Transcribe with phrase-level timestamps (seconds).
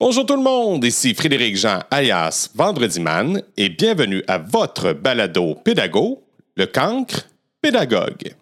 [0.00, 5.56] Bonjour tout le monde, ici Frédéric Jean alias Vendredi Man et bienvenue à votre balado
[5.56, 6.22] pédago,
[6.56, 7.28] le cancre
[7.60, 8.32] pédagogue.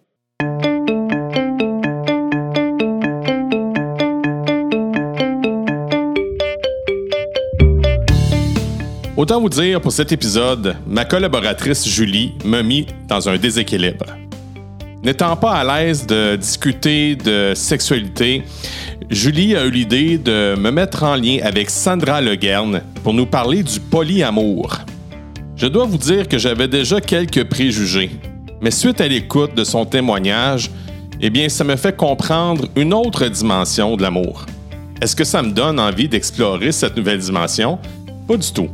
[9.17, 14.05] Autant vous dire pour cet épisode, ma collaboratrice Julie m'a mis dans un déséquilibre.
[15.03, 18.43] N'étant pas à l'aise de discuter de sexualité,
[19.09, 23.63] Julie a eu l'idée de me mettre en lien avec Sandra Leguerne pour nous parler
[23.63, 24.79] du polyamour.
[25.55, 28.09] Je dois vous dire que j'avais déjà quelques préjugés,
[28.61, 30.71] mais suite à l'écoute de son témoignage,
[31.21, 34.45] eh bien, ça me fait comprendre une autre dimension de l'amour.
[35.01, 37.79] Est-ce que ça me donne envie d'explorer cette nouvelle dimension?
[38.27, 38.69] Pas du tout.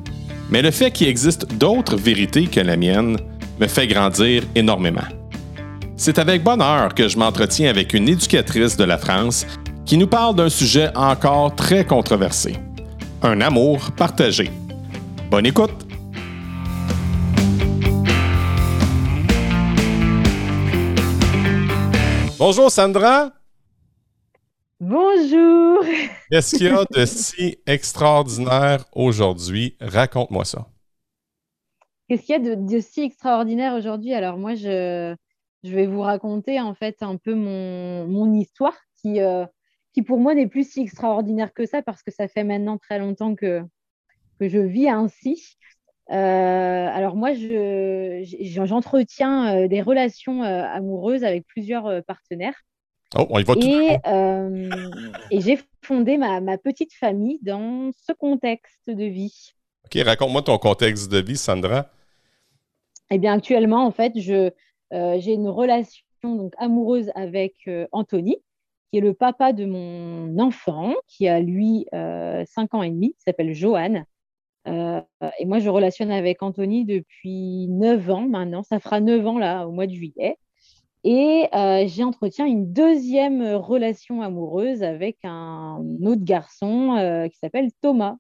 [0.50, 3.18] Mais le fait qu'il existe d'autres vérités que la mienne
[3.60, 5.08] me fait grandir énormément.
[5.96, 9.46] C'est avec bonheur que je m'entretiens avec une éducatrice de la France
[9.86, 12.56] qui nous parle d'un sujet encore très controversé,
[13.22, 14.50] un amour partagé.
[15.30, 15.86] Bonne écoute!
[22.40, 23.32] Bonjour Sandra!
[24.80, 25.80] Bonjour!
[26.32, 29.78] Qu'est-ce qu'il y a de si extraordinaire aujourd'hui?
[29.80, 30.66] Raconte-moi ça.
[32.10, 34.14] Qu'est-ce qu'il y a de, si extraordinaire aujourd'hui?
[34.14, 35.16] Alors moi, je,
[35.72, 39.46] vais vous raconter en fait un peu mon, histoire qui, euh,
[39.94, 43.00] qui pour moi n'est plus si extraordinaire que ça parce que ça fait maintenant très
[43.00, 43.62] longtemps que,
[44.40, 45.58] que je vis ainsi.
[46.12, 52.62] Euh, alors moi, j'entretiens euh, des relations amoureuses avec plusieurs partenaires.
[53.16, 54.70] Oh, on y va et, euh,
[55.30, 59.54] et j'ai fondé ma, ma, petite famille dans ce contexte de vie.
[59.86, 61.92] OK, raconte-moi ton contexte de vie, Sandra.
[63.12, 64.50] Eh bien, actuellement, en fait, je,
[65.20, 68.38] j'ai une relation donc, amoureuse avec euh, Anthony,
[68.92, 73.22] qui est le papa de mon enfant, qui a lui 5 ans et demi, qui
[73.26, 74.04] s'appelle Johan.
[74.68, 78.64] et moi, je relationne avec Anthony depuis 9 ans maintenant.
[78.64, 80.38] Ça fera 9 ans là, au mois de juillet.
[81.04, 87.72] Et euh, j'ai entretien une deuxième relation amoureuse avec un autre garçon euh, qui s'appelle
[87.82, 88.16] Thomas.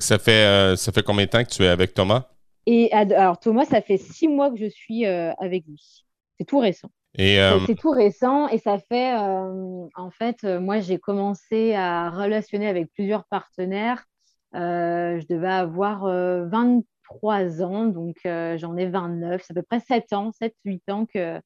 [0.00, 2.33] ça, fait, euh, ça fait combien de temps que tu es avec Thomas?
[2.66, 6.04] Et alors Thomas, ça fait six mois que je suis avec lui.
[6.38, 6.90] C'est tout récent.
[7.16, 12.90] Et C'est tout récent et ça fait, en fait, moi j'ai commencé à relationner avec
[12.92, 14.04] plusieurs partenaires.
[14.52, 19.80] je devais avoir 20, trois ans, donc euh, j'en ai 29, c'est à peu près
[19.80, 21.40] 7 ans, 7-8 ans que,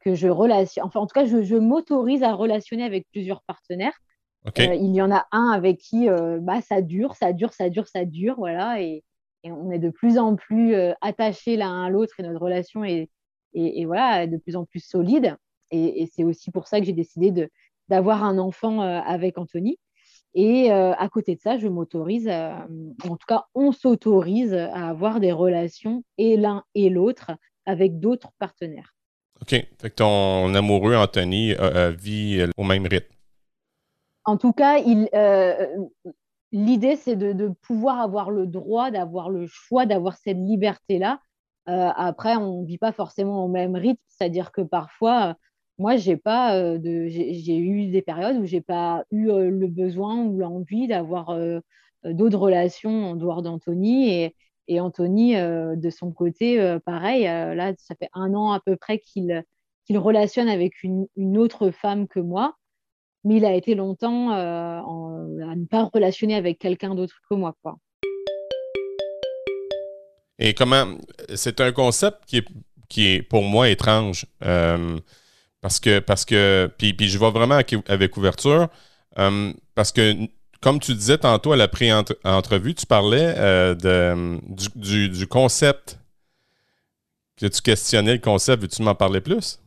[0.00, 0.84] que je relationne.
[0.84, 3.94] Enfin, en tout cas, je, m'autorise à relationner avec plusieurs partenaires.
[4.58, 7.68] Euh, il y en a un avec qui euh, bah, ça dure, ça dure, ça
[7.68, 9.02] dure, ça dure, voilà, et,
[9.52, 13.10] on est de plus en plus attachés l'un à l'autre et notre relation est,
[13.54, 15.36] et, voilà, de plus en plus solide.
[15.70, 17.48] Et, et c'est aussi pour ça que j'ai décidé
[17.88, 19.78] d'avoir un enfant avec Anthony.
[20.34, 25.18] Et euh, à côté de ça, je m'autorise, en tout cas, on s'autorise à avoir
[25.18, 27.32] des relations et l'un et l'autre
[27.64, 28.94] avec d'autres partenaires.
[29.40, 29.48] OK.
[29.50, 31.54] Fait que ton amoureux, Anthony,
[31.98, 33.16] vit au même rythme.
[34.26, 35.66] En tout cas, euh,
[36.56, 41.20] l'idée, c'est de, pouvoir avoir le droit, d'avoir le choix, d'avoir cette liberté-là.
[41.68, 45.36] Euh, après, on ne vit pas forcément au même rythme, c'est-à-dire que parfois,
[45.78, 50.16] moi, j'ai pas euh, j'ai eu des périodes où j'ai pas eu euh, le besoin
[50.24, 51.60] ou l'envie d'avoir euh,
[52.04, 54.32] d'autres relations en dehors d'Anthony
[54.68, 57.22] et, Anthony de son côté, pareil.
[57.22, 59.44] là, ça fait un an à peu près qu'il
[59.86, 62.56] qu'il relationne avec une, autre femme que moi,
[63.26, 67.76] mais il a été longtemps à ne pas relationner avec quelqu'un d'autre que moi, quoi.
[70.38, 70.96] Et comment
[71.34, 72.18] c'est un concept
[72.88, 74.26] qui est, pour moi étrange.
[75.60, 78.68] Parce que, parce que puis, puis je vais vraiment avec ouverture,
[79.18, 80.14] euh, parce que,
[80.60, 84.38] comme tu disais tantôt à la pré-entrevue, tu parlais euh, de,
[84.76, 85.98] du, du, concept,
[87.36, 88.62] que tu questionnais le concept.
[88.62, 89.58] Veux-tu m'en parler plus?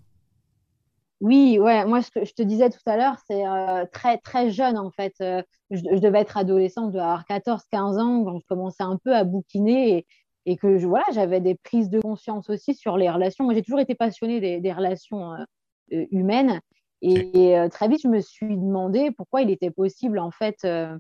[1.22, 4.52] Oui, ouais, moi, je te, je te disais tout à l'heure, c'est euh, très, très
[4.52, 5.14] jeune, en fait.
[5.20, 9.14] Je, je, devais être adolescente, je devais avoir 14-15 ans quand je commençais un peu
[9.14, 10.08] à bouquiner et,
[10.46, 13.44] et que voilà, j'avais des prises de conscience aussi sur les relations.
[13.44, 16.62] Moi, j'ai toujours été passionnée des, des relations euh, humaine.
[17.02, 20.98] Et, euh, très vite, je me suis demandé pourquoi il était possible, en fait, euh,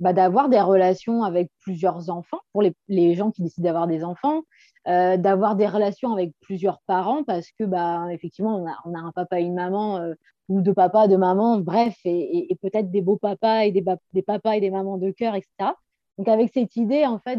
[0.00, 4.42] bah, d'avoir des relations avec plusieurs enfants, pour les, gens qui décident d'avoir des enfants,
[4.86, 9.44] d'avoir des relations avec plusieurs parents, parce que, bah, effectivement, on a, un papa et
[9.44, 10.00] une maman,
[10.48, 14.54] ou deux papas, deux mamans, bref, et, peut-être des beaux papas et des, des, papas
[14.54, 15.72] et des mamans de cœur, etc.
[16.16, 17.38] Donc, avec cette idée, en fait,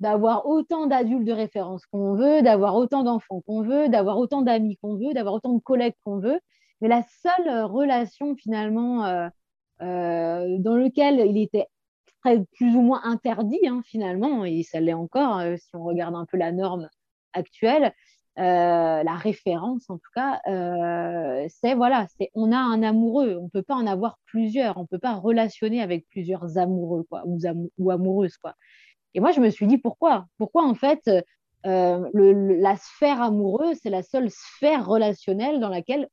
[0.00, 4.76] d'avoir autant d'adultes de référence qu'on veut, d'avoir autant d'enfants qu'on veut, d'avoir autant d'amis
[4.76, 6.38] qu'on veut, d'avoir autant de collègues qu'on veut.
[6.80, 9.04] Mais la seule euh, relation finalement
[9.82, 11.66] euh, dans lequel il était
[12.54, 16.36] plus ou moins interdit hein, finalement, et ça l'est encore si on regarde un peu
[16.36, 16.88] la norme
[17.32, 17.92] actuelle.
[18.36, 20.40] la référence en tout cas,
[21.48, 24.98] c'est voilà, c'est on a un amoureux, on peut pas en avoir plusieurs, on peut
[24.98, 27.38] pas relationner avec plusieurs amoureux quoi, ou,
[27.78, 28.54] ou amoureuses quoi.
[29.14, 31.08] Et moi je me suis dit pourquoi, pourquoi en fait
[31.66, 36.08] euh, la sphère amoureuse, c'est la seule sphère relationnelle dans laquelle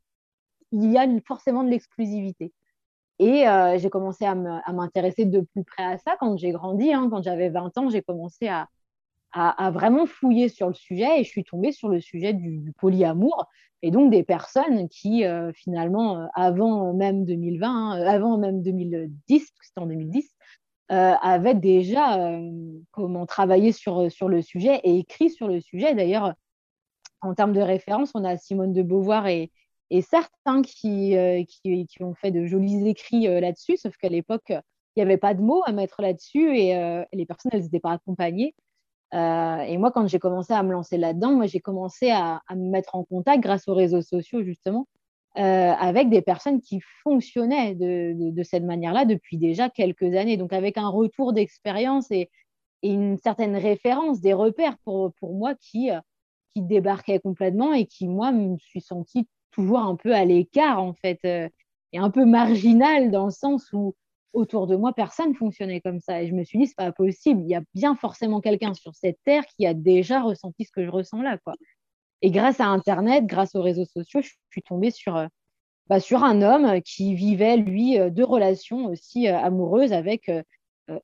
[0.71, 2.51] il y a forcément de l'exclusivité?
[3.23, 6.91] Et euh, j'ai commencé à m'intéresser de plus près à ça quand j'ai grandi.
[6.91, 7.07] Hein.
[7.09, 8.67] quand j'avais 20 ans, j'ai commencé à,
[9.71, 13.47] vraiment fouiller sur le sujet et je suis tombée sur le sujet du, polyamour
[13.81, 19.79] et donc des personnes qui, euh, finalement, avant même 2020, hein, avant même 2010, c'était
[19.79, 20.29] en 2010,
[20.91, 22.51] euh, avait déjà euh,
[22.91, 25.95] comment travaillé sur, sur le sujet et écrit sur le sujet.
[25.95, 26.33] D'ailleurs,
[27.21, 29.49] en termes de référence, on a Simone de Beauvoir et,
[29.89, 34.49] et certains qui, euh, qui, qui, ont fait de jolis écrits là-dessus, sauf qu'à l'époque,
[34.49, 37.93] il n'y avait pas de mots à mettre là-dessus et les personnes, elles n'étaient pas
[37.93, 38.55] accompagnées.
[39.13, 43.03] et moi, quand j'ai commencé à me lancer là-dedans, j'ai commencé à, me mettre en
[43.03, 44.87] contact grâce aux réseaux sociaux, justement,
[45.39, 50.37] euh, avec des personnes qui fonctionnaient de, cette manière-là depuis déjà quelques années.
[50.37, 52.29] Donc avec un retour d'expérience et,
[52.83, 56.01] une certaine référence, des repères pour, pour moi qui, euh,
[56.53, 60.93] qui débarquaient complètement et qui, moi, me suis sentie toujours un peu à l'écart, en
[60.93, 61.47] fait, euh,
[61.93, 63.95] et un peu marginale dans le sens où
[64.33, 66.23] autour de moi, personne fonctionnait comme ça.
[66.23, 67.41] Et je me suis dit, c'est pas possible.
[67.43, 70.83] Il y a bien forcément quelqu'un sur cette terre qui a déjà ressenti ce que
[70.83, 71.53] je ressens là, quoi.
[72.21, 75.27] Et grâce à Internet, grâce aux réseaux sociaux, je suis tombée sur, euh,
[75.87, 80.31] bah, sur un homme qui vivait, lui, euh, deux relations aussi amoureuses avec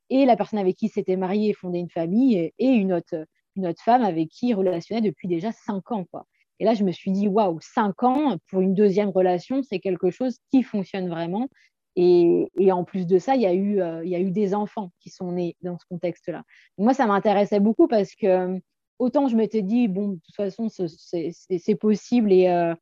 [0.10, 3.26] et la personne avec qui s'était marié et fondé une famille et, une, autre,
[3.56, 6.06] une autre femme avec qui il relationnait depuis déjà cinq ans.
[6.12, 6.26] Quoi.
[6.60, 10.12] Et là, je me suis dit, waouh, cinq ans pour une deuxième relation, c'est quelque
[10.12, 11.48] chose qui fonctionne vraiment.
[11.96, 14.92] Et, en plus de ça, il y, a eu, il y a eu des enfants
[15.00, 16.44] qui sont nés dans ce contexte-là.
[16.78, 18.60] Moi, ça m'intéressait beaucoup parce que
[19.00, 22.74] autant je m'étais dit, bon, de toute façon, c'est possible et euh,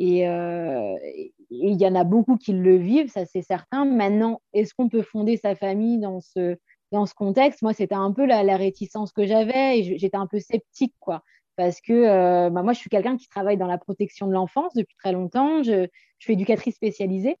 [0.00, 3.84] euh, et il y en a beaucoup qui le vivent, ça c'est certain.
[3.84, 6.56] Maintenant, est-ce qu'on peut fonder sa famille dans ce,
[7.16, 7.62] contexte?
[7.62, 11.22] Moi, c'était un peu la, réticence que j'avais et j'étais un peu sceptique, quoi.
[11.56, 14.74] Parce que euh, bah, moi, je suis quelqu'un qui travaille dans la protection de l'enfance
[14.74, 15.62] depuis très longtemps.
[15.62, 15.86] Je,
[16.18, 17.36] je suis éducatrice spécialisée.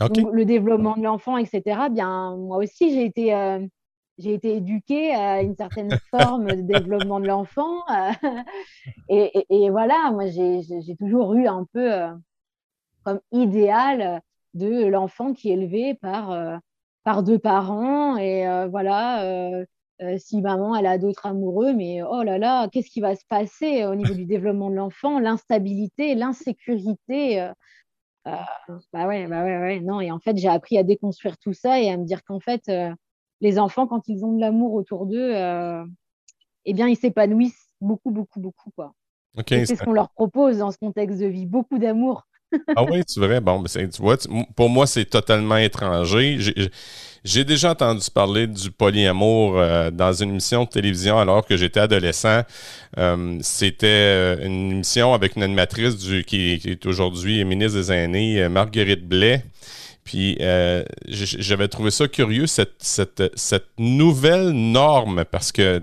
[0.00, 1.88] Donc, le développement de l'enfant, etc.
[1.90, 3.34] Bien, moi aussi, j'ai été
[4.20, 7.82] j'ai été éduquée à une certaine forme de développement de l'enfant.
[7.90, 8.12] Euh,
[9.48, 12.12] et, voilà, moi, j'ai toujours eu un peu euh,
[13.04, 14.20] comme idéal
[14.54, 16.56] de l'enfant qui est élevé par, euh,
[17.02, 18.16] par deux parents.
[18.18, 19.64] Et voilà,
[20.18, 23.84] si maman, elle a d'autres amoureux, mais oh là là, qu'est-ce qui va se passer
[23.84, 27.50] au niveau du développement de l'enfant L'instabilité, l'insécurité.
[28.24, 30.00] bah ouais, bah ouais, ouais, non.
[30.00, 32.70] Et en fait, j'ai appris à déconstruire tout ça et à me dire qu'en fait,
[33.40, 35.84] les enfants, quand ils ont de l'amour autour d'eux, euh,
[36.64, 38.70] eh bien, ils s'épanouissent beaucoup, beaucoup, beaucoup.
[38.70, 38.94] Quoi.
[39.48, 42.26] c'est ce qu'on leur propose dans ce contexte de vie, beaucoup d'amour.
[42.76, 43.40] Ah oui, c'est vrai.
[43.40, 44.16] Bon, tu vois,
[44.56, 46.38] pour moi, c'est totalement étranger.
[47.22, 51.80] J'ai déjà entendu parler du polyamour euh, dans une émission de télévision alors que j'étais
[51.80, 52.42] adolescent.
[52.98, 59.44] Euh, c'était une émission avec une animatrice qui, est aujourd'hui ministre des Aînés, Marguerite Blais.
[60.04, 62.82] Puis euh, j'avais trouvé ça curieux, cette,
[63.78, 65.82] nouvelle norme, parce que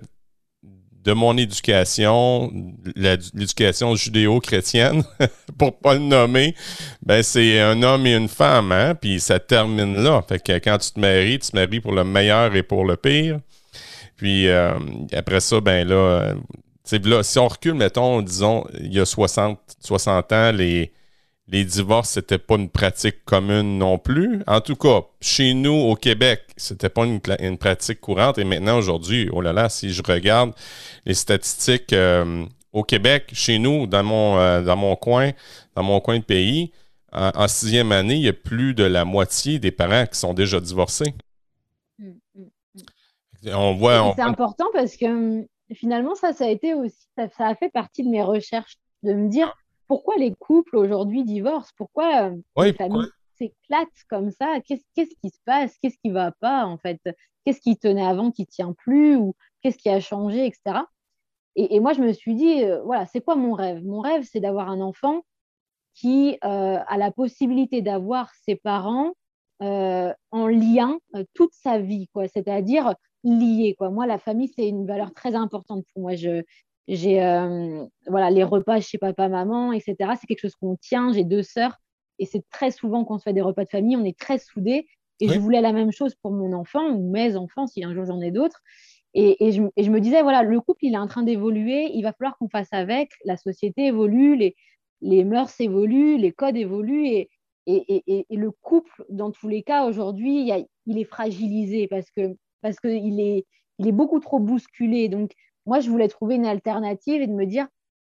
[1.07, 2.51] de mon éducation,
[2.97, 5.03] l'éducation judéo-chrétienne,
[5.57, 6.53] pour pas le nommer,
[7.01, 8.93] ben c'est un homme et une femme, hein?
[8.93, 10.21] puis ça termine là.
[10.27, 12.97] Fait que quand tu te maries, tu te maries pour le meilleur et pour le
[12.97, 13.39] pire.
[14.17, 14.73] Puis euh,
[15.13, 16.33] après ça, ben là,
[16.91, 20.91] là, si on recule, mettons, disons, il y a 60, 60 ans, les,
[21.49, 24.43] les divorces, c'était pas une pratique commune non plus.
[24.47, 28.37] En tout cas, chez nous, au Québec, c'était pas une, pratique courante.
[28.37, 30.53] Et maintenant, aujourd'hui, oh là là, si je regarde
[31.05, 35.31] les statistiques euh, au Québec, chez nous, dans mon, euh, dans mon coin,
[35.75, 36.71] dans mon coin de pays,
[37.13, 40.59] en, sixième année, il y a plus de la moitié des parents qui sont déjà
[40.59, 41.15] divorcés.
[41.97, 42.41] Mmh, mmh,
[42.75, 43.49] mmh.
[43.55, 44.13] On voit.
[44.15, 48.09] C'est important parce que finalement, ça, ça a été aussi, ça a fait partie de
[48.09, 49.53] mes recherches, de me dire
[49.87, 51.71] pourquoi les couples aujourd'hui divorcent?
[51.77, 54.59] Pourquoi euh, les familles s'éclatent comme ça?
[54.65, 55.77] Qu'est-ce qui se passe?
[55.81, 56.99] Qu'est-ce qui va pas en fait?
[57.45, 59.15] Qu'est-ce qui tenait avant qui tient plus?
[59.15, 60.81] Ou qu'est-ce qui a changé, etc.
[61.59, 63.83] Et, moi, je me suis dit, euh, voilà, c'est quoi mon rêve?
[63.83, 65.23] Mon rêve, c'est d'avoir un enfant
[65.95, 69.13] qui euh, a la possibilité d'avoir ses parents
[69.59, 70.99] en lien
[71.33, 72.27] toute sa vie, quoi.
[72.27, 73.89] C'est-à-dire lié, quoi.
[73.89, 76.15] Moi, la famille, c'est une valeur très importante pour moi.
[76.15, 76.43] Je,
[76.87, 79.95] j'ai euh, voilà, les repas chez papa, maman, etc.
[80.19, 81.11] C'est quelque chose qu'on tient.
[81.13, 81.77] J'ai deux sœurs
[82.19, 84.87] et c'est très souvent qu'on se fait des repas de famille, on est très soudés.
[85.19, 88.05] Et je voulais la même chose pour mon enfant ou mes enfants, si un jour
[88.05, 88.61] j'en ai d'autres.
[89.15, 92.37] Et, je, me disais, voilà, le couple, il est en train d'évoluer, il va falloir
[92.37, 94.55] qu'on fasse avec, la société évolue, les,
[95.01, 97.29] les mœurs évoluent, les codes évoluent, et,
[97.65, 100.51] et, le couple, dans tous les cas, aujourd'hui,
[100.85, 103.45] il est fragilisé parce que parce qu'il est,
[103.79, 105.09] il est beaucoup trop bousculé.
[105.09, 105.31] Donc,
[105.67, 107.67] moi, je voulais trouver une alternative et de me dire,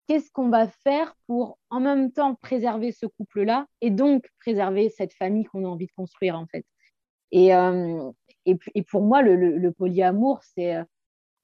[0.07, 5.13] qu'est-ce qu'on va faire pour en même temps préserver ce couple-là et donc préserver cette
[5.13, 6.65] famille qu'on a envie de construire en fait.
[7.31, 8.11] Et, euh,
[8.45, 10.83] et, pour moi, le, polyamour, c'est, euh,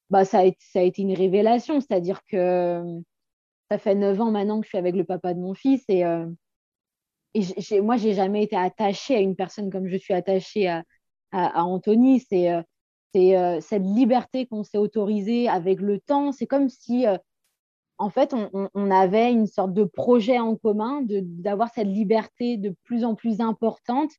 [0.09, 0.43] bah, ça, a
[0.81, 1.79] été, une révélation.
[1.79, 2.99] C'est-à-dire que euh,
[3.71, 6.01] ça fait neuf ans maintenant que je suis avec le papa de mon fils et,
[7.33, 10.83] et j'ai, moi, jamais été attachée à une personne comme je suis attachée à,
[11.31, 12.19] à, Anthony.
[12.19, 12.51] C'est,
[13.17, 16.31] c'est cette liberté qu'on s'est autorisée avec le temps.
[16.31, 17.05] C'est comme si
[17.97, 23.03] en fait, on, avait une sorte de projet en commun d'avoir cette liberté de plus
[23.03, 24.11] en plus importante,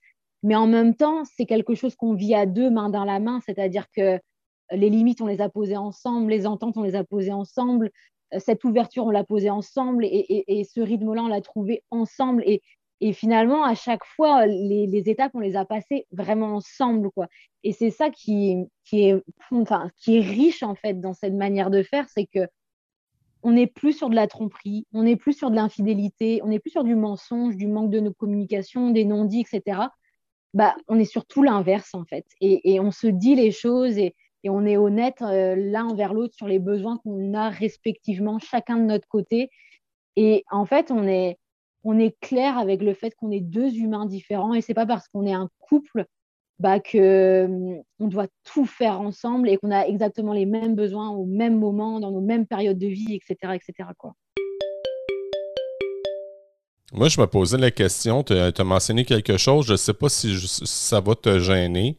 [0.43, 3.41] mais en même temps, c'est quelque chose qu'on vit à deux, main dans la main,
[3.47, 4.19] c'est-à-dire que
[4.73, 7.91] les limites, on les a posées ensemble, les ententes, on les a posées ensemble,
[8.35, 12.63] euh, cette ouverture, on l'a posée ensemble, et, ce rythme-là, on l'a trouvé ensemble, et,
[13.13, 17.29] finalement, à chaque fois, les, étapes, on les a passées vraiment ensemble, quoi.
[17.63, 21.71] Et c'est ça qui, qui, est, enfin, qui est riche, en fait, dans cette manière
[21.71, 22.47] de faire, c'est que
[23.43, 26.59] on n'est plus sur de la tromperie, on n'est plus sur de l'infidélité, on n'est
[26.59, 29.81] plus sur du mensonge, du manque de nos communications, des non-dits, etc.
[30.55, 32.27] Bah, on est sur tout l'inverse, en fait.
[32.41, 34.15] Et, on se dit les choses et,
[34.45, 38.85] on est honnête euh, l'un envers l'autre sur les besoins qu'on a respectivement, chacun de
[38.85, 39.51] notre côté.
[40.17, 41.39] Et en fait, on est,
[41.89, 45.09] on est clair avec le fait qu'on est deux humains différents et c'est pas parce
[45.09, 46.05] qu'on est un couple
[46.59, 51.09] bah, que hum, on doit tout faire ensemble et qu'on a exactement les mêmes besoins
[51.09, 53.55] au même moment, dans nos mêmes périodes de vie, etc.
[53.55, 53.89] etc.
[53.97, 54.13] Quoi.
[56.93, 60.11] Moi, je me posais la question, tu as, mentionné quelque chose, je ne sais pas
[60.11, 61.97] si, ça va te gêner.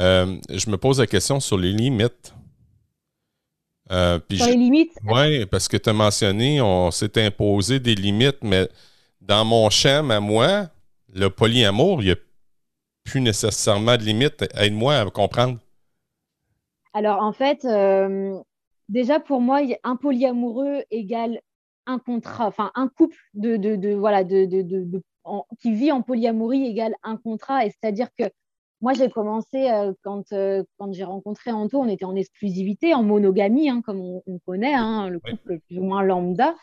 [0.00, 2.34] Euh, je me pose la question sur les limites.
[3.90, 4.92] Euh, sur les limites?
[5.06, 8.68] Oui, parce que tu as mentionné, on s'est imposé des limites, mais
[9.26, 10.68] dans mon champ, à moi,
[11.12, 12.16] le polyamour, il y a
[13.04, 14.44] plus nécessairement de limites.
[14.54, 15.58] Aide-moi à comprendre.
[16.92, 18.38] Alors, en fait, euh,
[18.88, 21.40] déjà pour moi, un polyamoureux égale
[21.86, 24.46] un contrat, enfin un couple de, de, voilà, de,
[25.60, 27.66] qui vit en polyamorie égale un contrat.
[27.66, 28.24] Et c'est-à-dire que
[28.80, 33.02] moi, j'ai commencé euh, quand, euh, quand j'ai rencontré Anto, on était en exclusivité, en
[33.02, 36.54] monogamie, hein, comme on, connaît, hein, le couple plus ou moins lambda.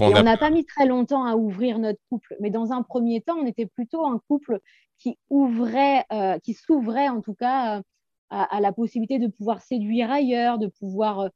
[0.00, 3.36] On n'a pas mis très longtemps à ouvrir notre couple, mais dans un premier temps,
[3.36, 4.60] on était plutôt un couple
[4.98, 7.82] qui ouvrait, euh, qui s'ouvrait en tout cas euh,
[8.30, 11.28] à, la possibilité de pouvoir séduire ailleurs, de pouvoir euh,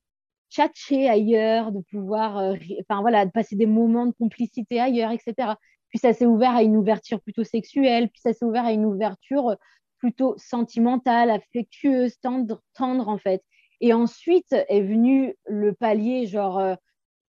[0.51, 5.55] tchatcher ailleurs, de pouvoir, enfin voilà, de passer des moments de complicité ailleurs, etc.
[5.91, 8.87] Puis ça s'est ouvert à une ouverture plutôt sexuelle, puis ça s'est ouvert à une
[8.87, 9.57] ouverture
[9.99, 13.43] plutôt sentimentale, affectueuse, tendre, tendre en fait.
[13.83, 16.79] Et ensuite est venu le palier genre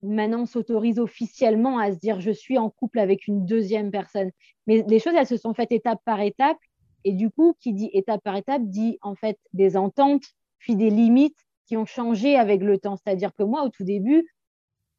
[0.03, 4.31] maintenant s'autorise officiellement à se dire je suis en couple avec une deuxième personne.
[4.67, 6.59] Mais les choses, elles se sont faites étape par étape.
[7.05, 10.25] Et du coup, qui dit étape par étape dit en fait des ententes,
[10.59, 12.97] puis des limites qui ont changé avec le temps.
[12.97, 14.27] C'est-à-dire que moi, au tout début,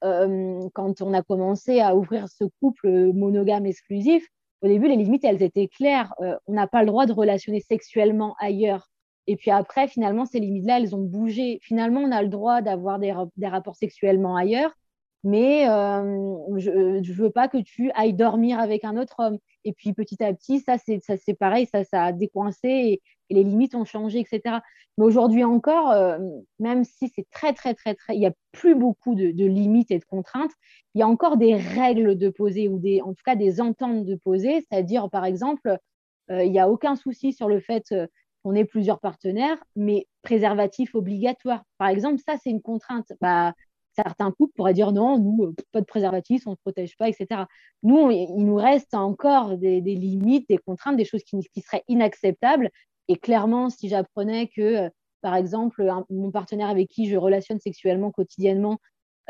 [0.03, 4.27] euh, quand on a commencé à ouvrir ce couple monogame exclusif,
[4.61, 6.13] au début, les limites, elles étaient claires.
[6.21, 8.89] Euh, on n'a pas le droit de relationner sexuellement ailleurs.
[9.27, 11.59] Et puis après, finalement, ces limites-là, elles ont bougé.
[11.61, 14.73] Finalement, on a le droit d'avoir des rapports sexuellement ailleurs,
[15.23, 19.37] mais euh, je ne veux pas que tu ailles dormir avec un autre homme.
[19.63, 23.73] Et puis petit à petit, ça c'est pareil, ça, ça a décoincé et, les limites
[23.73, 24.59] ont changé, etc.
[24.97, 26.19] Mais aujourd'hui encore, euh,
[26.59, 29.97] même si c'est très, très, très, très, il n'y a plus beaucoup de, limites et
[29.97, 30.51] de contraintes,
[30.93, 34.05] il y a encore des règles de poser ou des, en tout cas des ententes
[34.05, 35.79] de poser, c'est-à-dire par exemple,
[36.29, 37.91] euh, il n'y a aucun souci sur le fait
[38.43, 41.63] qu'on ait plusieurs partenaires, mais préservatif obligatoire.
[41.79, 43.13] Par exemple, ça c'est une contrainte.
[43.19, 43.53] Bah,
[43.95, 47.43] certains couples pourraient dire non, nous, euh, pas de préservatif, on ne protège pas, etc.
[47.83, 52.69] Nous, il nous reste encore des, limites, des contraintes, des choses qui, seraient inacceptables.
[53.07, 54.89] Et clairement, si j'apprenais que, euh,
[55.21, 58.77] par exemple, mon partenaire avec qui je relationne sexuellement quotidiennement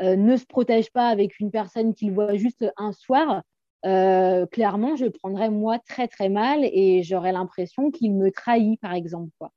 [0.00, 3.42] euh, ne se protège pas avec une personne qu'il voit juste un soir,
[3.82, 9.28] clairement, je prendrais moi très très mal et j'aurais l'impression qu'il me trahit, par exemple.
[9.38, 9.50] Quoi.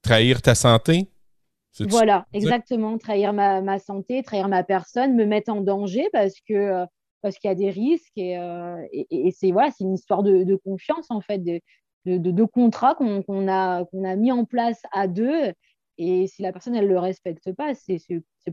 [0.00, 1.10] Trahir ta santé?
[1.80, 2.98] Voilà, exactement.
[2.98, 6.86] Trahir ma, santé, trahir ma personne, me mettre en danger parce que euh,
[7.22, 8.76] parce qu'il y a des risques et, euh,
[9.32, 11.60] c'est voilà, c'est une histoire de, confiance en fait, de,
[12.04, 15.52] de, contrat qu'on a qu'on a mis en place à deux.
[15.98, 18.00] Et si la personne elle le respecte pas, c'est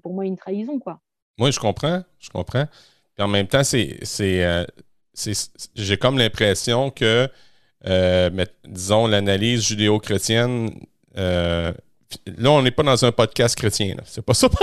[0.01, 0.99] pour moi une trahison quoi.
[1.39, 2.65] Oui, je comprends, je comprends.
[3.17, 4.65] en même temps, c'est euh,
[5.75, 7.27] j'ai comme l'impression que
[7.85, 10.69] mais disons, l'analyse judéo-chrétienne,
[12.37, 13.95] là, on n'est pas dans un podcast chrétien.
[14.05, 14.49] C'est pas ça.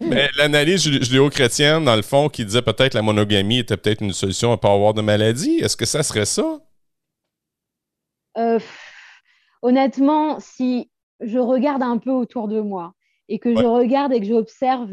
[0.00, 4.48] Mais l'analyse judéo-chrétienne, dans le fond, qui disait peut-être la monogamie était peut-être une solution
[4.48, 6.60] à ne pas avoir de maladie, est-ce que ça serait ça?
[9.60, 10.90] honnêtement, si
[11.20, 12.94] je regarde un peu autour de moi
[13.28, 14.90] et que je regarde et que j'observe,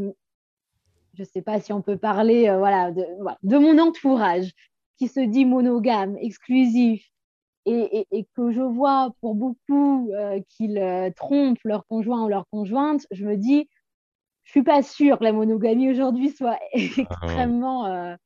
[1.13, 3.05] je ne sais pas si on peut parler euh, voilà, de,
[3.43, 4.51] de, mon entourage
[4.97, 7.05] qui se dit monogame, exclusif,
[7.69, 12.47] et, et, que je vois pour beaucoup euh, qu'ils euh, trompent leur conjoint ou leur
[12.49, 13.67] conjointe, je me dis,
[14.43, 16.77] je suis pas sûre que la monogamie aujourd'hui soit ah.
[16.77, 18.17] extrêmement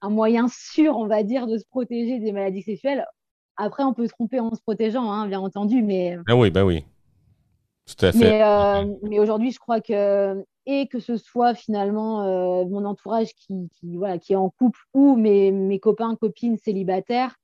[0.00, 3.04] un moyen sûr, on va dire, de se protéger des maladies sexuelles.
[3.56, 6.16] Après, on peut se tromper en se protégeant, hein, bien entendu, mais.
[6.26, 6.84] Ben oui, ben oui.
[7.88, 8.18] Tout à fait.
[8.18, 13.34] Mais, euh, mais aujourd'hui, je crois que, et que ce soit finalement euh, mon entourage
[13.34, 17.36] qui, qui, voilà, qui est en couple ou mes, mes copains, copines célibataires,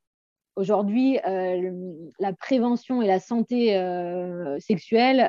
[0.56, 3.74] aujourd'hui, euh, la prévention et la santé
[4.60, 5.20] sexuelle,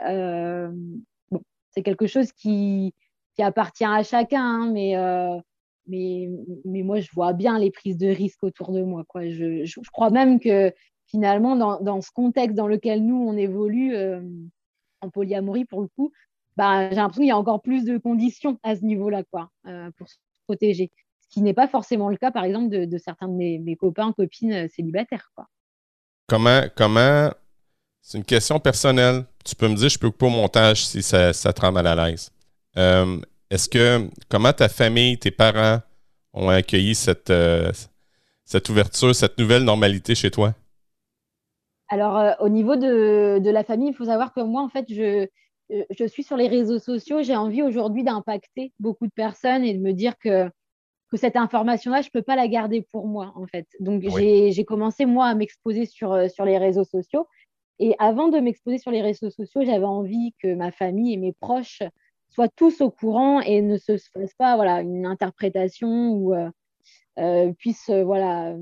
[1.31, 1.41] bon,
[1.71, 2.93] c'est quelque chose qui,
[3.37, 4.95] appartient à chacun, hein, mais
[5.87, 6.29] mais,
[6.65, 9.03] mais moi, je vois bien les prises de risques autour de moi.
[9.07, 9.29] Quoi.
[9.29, 10.71] Je, crois même que
[11.07, 14.21] finalement, dans, dans, ce contexte dans lequel nous, on évolue euh,
[15.01, 16.11] en polyamorie, pour le coup,
[16.57, 19.23] bah, j'ai l'impression qu'il y a encore plus de conditions à ce niveau-là
[19.67, 20.15] euh, pour se
[20.47, 20.91] protéger.
[21.35, 23.75] Ce qui n'est pas forcément le cas, par exemple, de, de certains de mes, mes,
[23.75, 25.31] copains, copines euh, célibataires.
[25.35, 25.49] Quoi.
[26.27, 27.29] Comment, comment...
[28.01, 29.25] C'est une question personnelle.
[29.43, 31.87] Tu peux me dire, je peux couper au montage si ça, ça te rend mal
[31.87, 32.31] à l'aise.
[33.49, 35.81] Est-ce que, comment ta famille, tes parents
[36.31, 37.69] ont accueilli cette, euh,
[38.45, 40.53] cette ouverture, cette nouvelle normalité chez toi?
[41.89, 44.85] Alors, euh, au niveau de, de, la famille, il faut savoir que moi, en fait,
[44.87, 45.27] je,
[45.69, 47.23] je suis sur les réseaux sociaux.
[47.23, 50.49] J'ai envie aujourd'hui d'impacter beaucoup de personnes et de me dire que,
[51.15, 53.67] que cette information-là, je ne peux pas la garder pour moi, en fait.
[53.79, 57.27] Donc, j'ai commencé, moi, à m'exposer sur, euh, sur les réseaux sociaux.
[57.79, 61.33] Et avant de m'exposer sur les réseaux sociaux, j'avais envie que ma famille et mes
[61.33, 61.83] proches
[62.29, 66.49] soient tous au courant et ne se fasse pas voilà, une interprétation ou euh,
[67.19, 68.55] euh puissent euh, voilà,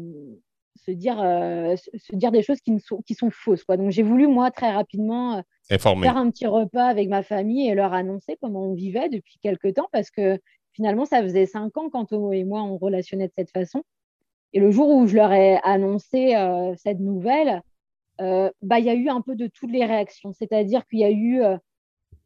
[0.75, 3.63] se, dire, se dire des choses qui, sont, qui sont fausses.
[3.63, 3.77] Quoi.
[3.77, 7.93] Donc j'ai voulu, moi, très rapidement faire un petit repas avec ma famille et leur
[7.93, 10.39] annoncer comment on vivait depuis quelques temps parce que
[10.73, 13.83] finalement, ça faisait cinq ans qu'Antomo et moi, on relationnait de cette façon.
[14.53, 16.36] Et le jour où je leur ai annoncé
[16.77, 17.62] cette nouvelle,
[18.19, 20.31] bah, il y a eu un peu de toutes les réactions.
[20.33, 21.41] C'est-à-dire qu'il y a eu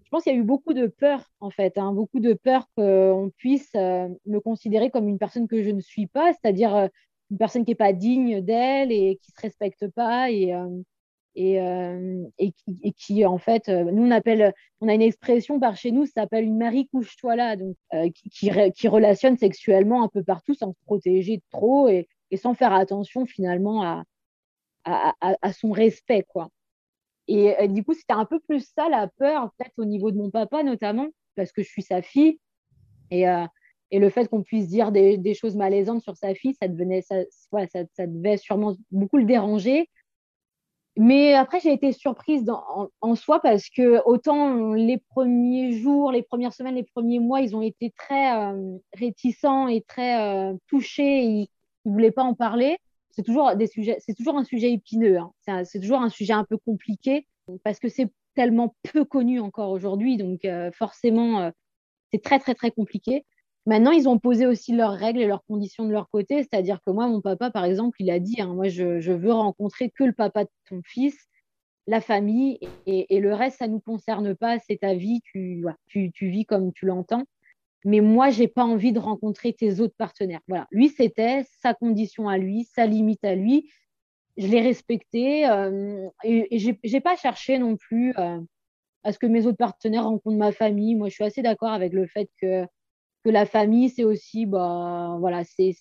[0.08, 2.70] je pense qu'il y a eu beaucoup de peur, en fait, hein, beaucoup de peur
[2.78, 6.88] qu'on puisse euh, me considérer comme une personne que je ne suis pas, c'est-à-dire euh,
[7.30, 10.32] une personne qui n'est pas digne d'elle et qui ne se respecte pas
[11.38, 12.54] euh, et,
[12.94, 16.46] qui, en fait, nous, on appelle, on a une expression par chez nous, ça s'appelle
[16.46, 17.76] une Marie couche-toi là, donc,
[18.14, 23.26] qui, qui, relationne sexuellement un peu partout sans se protéger trop et, sans faire attention
[23.26, 24.04] finalement à,
[24.86, 26.50] à, son respect, quoi.
[27.28, 30.18] Et euh, du coup, c'était un peu plus ça, la peur, peut-être au niveau de
[30.18, 32.40] mon papa notamment, parce que je suis sa fille.
[33.12, 33.46] Et, euh,
[33.92, 37.16] et le fait qu'on puisse dire des, choses malaisantes sur sa fille, ça, devenait, ça,
[37.52, 39.90] voilà, ça, ça, devait sûrement beaucoup le déranger.
[40.98, 42.50] Mais après, j'ai été surprise
[43.02, 47.56] en, soi parce que autant les premiers jours, les premières semaines, les premiers mois, ils
[47.56, 51.24] ont été très euh, réticents et très touchés.
[51.24, 51.50] Ils
[51.86, 52.78] ne voulaient pas en parler
[53.18, 55.18] c'est toujours des sujets, c'est toujours un sujet épineux.
[55.18, 55.64] Hein.
[55.66, 57.28] C'est toujours un sujet un peu compliqué
[57.64, 61.50] parce que c'est tellement peu connu encore aujourd'hui, donc euh, forcément euh,
[62.14, 63.26] c'est très très très compliqué.
[63.68, 66.90] Maintenant, ils ont posé aussi leurs règles et leurs conditions de leur côté, c'est-à-dire que
[66.90, 70.06] moi, mon papa, par exemple, il a dit, hein, moi, je, je, veux rencontrer que
[70.06, 71.18] le papa de ton fils,
[71.86, 75.66] la famille, et, le reste, ça nous concerne pas, c'est ta vie, tu,
[76.22, 77.24] vis comme tu l'entends
[77.86, 80.42] mais moi, j'ai pas envie de rencontrer tes autres partenaires.
[80.48, 83.70] Voilà, lui, c'était sa condition à lui, sa limite à lui.
[84.36, 88.40] Je l'ai respecté euh, et, et j'ai pas cherché non plus euh,
[89.04, 90.96] à ce que mes autres partenaires rencontrent ma famille.
[90.96, 92.66] Moi, je suis assez d'accord avec le fait que,
[93.28, 95.76] que la famille, c'est aussi, bah, voilà, c'est,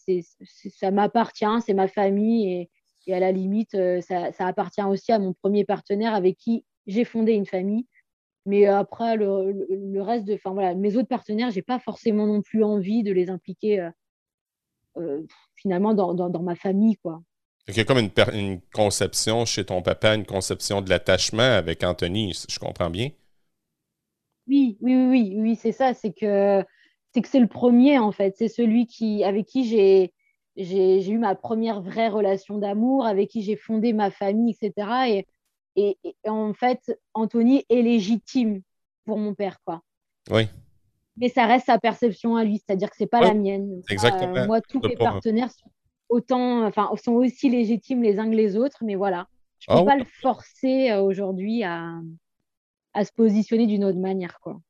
[0.75, 2.71] ça m'appartient, c'est ma famille et,
[3.07, 6.65] et, à la limite, euh, ça, ça appartient aussi à mon premier partenaire avec qui
[6.89, 7.87] j'ai fondé une famille.
[8.47, 10.35] Mais après, le, le reste de.
[10.35, 13.91] Enfin, voilà, mes autres partenaires, j'ai pas forcément non plus envie de les impliquer euh,
[14.97, 15.23] euh,
[15.55, 17.23] finalement dans, dans, dans, ma famille, quoi.
[17.69, 21.85] Il y a comme une, une, conception chez ton papa, une conception de l'attachement avec
[21.85, 23.11] Anthony, je comprends bien?
[24.49, 25.95] Oui, oui, oui, oui, c'est ça.
[25.95, 26.65] C'est que
[27.17, 28.35] c'est que c'est le premier en fait.
[28.37, 30.13] C'est celui qui avec qui j'ai
[30.55, 34.89] j'ai eu ma première vraie relation d'amour, avec qui j'ai fondé ma famille, etc.
[35.09, 35.27] Et
[35.77, 38.61] et, en fait, Anthony est légitime
[39.07, 39.83] pour mon père, quoi.
[40.31, 40.49] Oui.
[41.17, 43.83] Mais ça reste sa perception à lui, c'est-à-dire que c'est pas la mienne.
[43.89, 44.47] Exactement.
[44.47, 45.71] moi, tous mes partenaires sont,
[46.09, 49.27] autant, enfin, sont aussi légitimes les uns que les autres, mais voilà.
[49.59, 51.95] Je ne peux ah pas le forcer aujourd'hui à,
[52.95, 54.61] à se positionner d'une autre manière, quoi.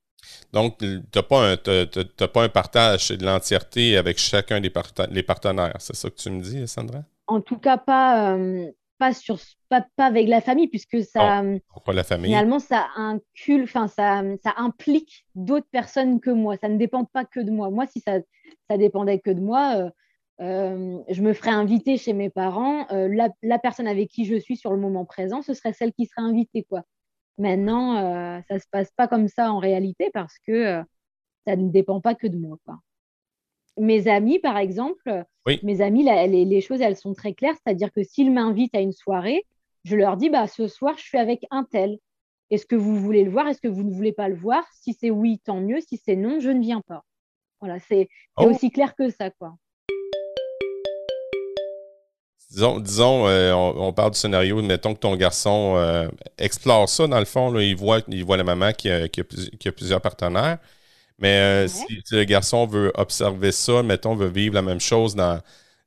[0.52, 5.76] Donc, tu n'as pas, un, pas un partage de l'entièreté avec chacun des partenaires.
[5.78, 7.02] C'est ça que tu me dis, Sandra?
[7.26, 11.42] En tout cas, pas, euh, pas, sur, pas, pas, avec la famille, puisque ça.
[11.68, 12.30] pourquoi la famille?
[12.30, 16.56] Finalement, ça, incule, ça, ça implique d'autres personnes que moi.
[16.56, 17.70] Ça ne dépend pas que de moi.
[17.70, 18.18] Moi, si ça,
[18.70, 19.90] ça dépendait que de moi, euh,
[20.40, 22.86] euh, je me ferais inviter chez mes parents.
[22.90, 26.06] La, la, personne avec qui je suis sur le moment présent, ce serait celle qui
[26.06, 26.64] serait invitée.
[26.68, 26.82] Quoi.
[27.38, 30.82] Maintenant, euh, ça ne se passe pas comme ça en réalité parce que euh,
[31.46, 32.58] ça ne dépend pas que de moi.
[33.78, 35.24] Mes amis, par exemple,
[35.62, 37.54] mes amis, les, choses, elles sont très claires.
[37.62, 39.44] C'est-à-dire que s'ils m'invitent à une soirée,
[39.84, 41.98] je leur dis, bah, ce soir, je suis avec un tel.
[42.50, 43.46] Est-ce que vous voulez le voir?
[43.48, 44.64] Est-ce que vous ne voulez pas le voir?
[44.72, 45.80] Si c'est oui, tant mieux.
[45.80, 47.04] Si c'est non, je ne viens pas.
[47.60, 48.44] Voilà, c'est oh.
[48.44, 49.56] aussi clair que ça, quoi
[52.56, 57.26] disons, euh, on, parle du scénario, mettons que ton garçon euh, explore ça, dans le
[57.26, 59.08] fond, il, voit, il voit la maman qui a,
[59.72, 60.58] plusieurs partenaires.
[61.18, 65.40] Mais euh, si, le garçon veut observer ça, mettons, veut vivre la même chose dans,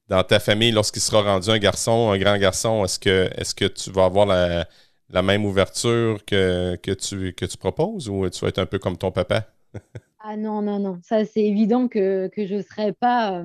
[0.07, 3.65] dans ta famille lorsqu'il sera rendu un garçon, un grand garçon, est-ce que, est que
[3.65, 8.49] tu vas avoir la, même ouverture que, que, tu, que tu proposes ou tu vas
[8.49, 9.45] être un peu comme ton papa?
[10.19, 10.99] ah non, non, non.
[11.03, 13.43] Ça, c'est évident que, que je ne serais pas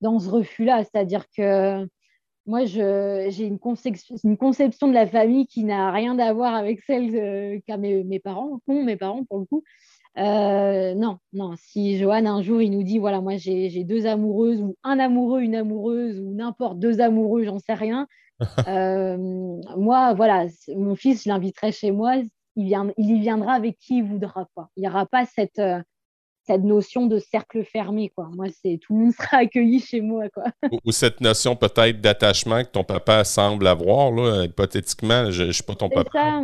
[0.00, 0.84] dans ce refus-là.
[0.84, 1.86] C'est-à-dire que
[2.50, 6.80] moi, j'ai une conception, une conception de la famille qui n'a rien à voir avec
[6.80, 9.62] celle qu'a mes, mes, parents, non, mes parents pour le coup.
[10.18, 11.54] Euh, non, non.
[11.56, 15.42] Si Johan un jour il nous dit voilà, moi j'ai deux amoureuses ou un amoureux,
[15.42, 18.06] une amoureuse ou n'importe deux amoureux, j'en sais rien.
[18.68, 19.18] Euh,
[19.76, 22.14] moi, voilà, mon fils, je l'inviterai chez moi.
[22.56, 24.46] Il, vient, il y viendra avec qui il voudra.
[24.54, 24.70] Quoi.
[24.76, 25.78] Il n'y aura pas cette, euh,
[26.50, 28.08] cette notion de cercle fermé.
[28.08, 28.28] Quoi.
[28.34, 30.28] Moi, c'est tout le monde sera accueilli chez moi.
[30.30, 30.44] Quoi.
[30.84, 35.62] Ou, cette notion peut-être d'attachement que ton papa semble avoir, là, hypothétiquement, je ne suis
[35.62, 36.10] pas ton papa.
[36.12, 36.42] Ça.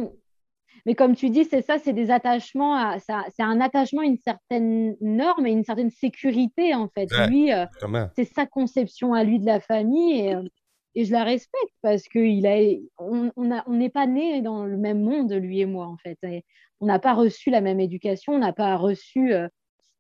[0.85, 4.97] Mais comme tu dis, c'est ça, c'est des attachements, c'est un attachement à une certaine
[5.01, 7.09] norme et une certaine sécurité, en fait.
[7.29, 7.67] lui, euh,
[8.15, 10.43] c'est sa conception à lui de la famille et, euh,
[10.95, 12.57] et je la respecte parce qu'il a,
[12.99, 16.19] on n'est on pas nés dans le même monde, lui et moi, en fait.
[16.81, 19.49] on n'a pas reçu la même éducation, on n'a pas reçu euh,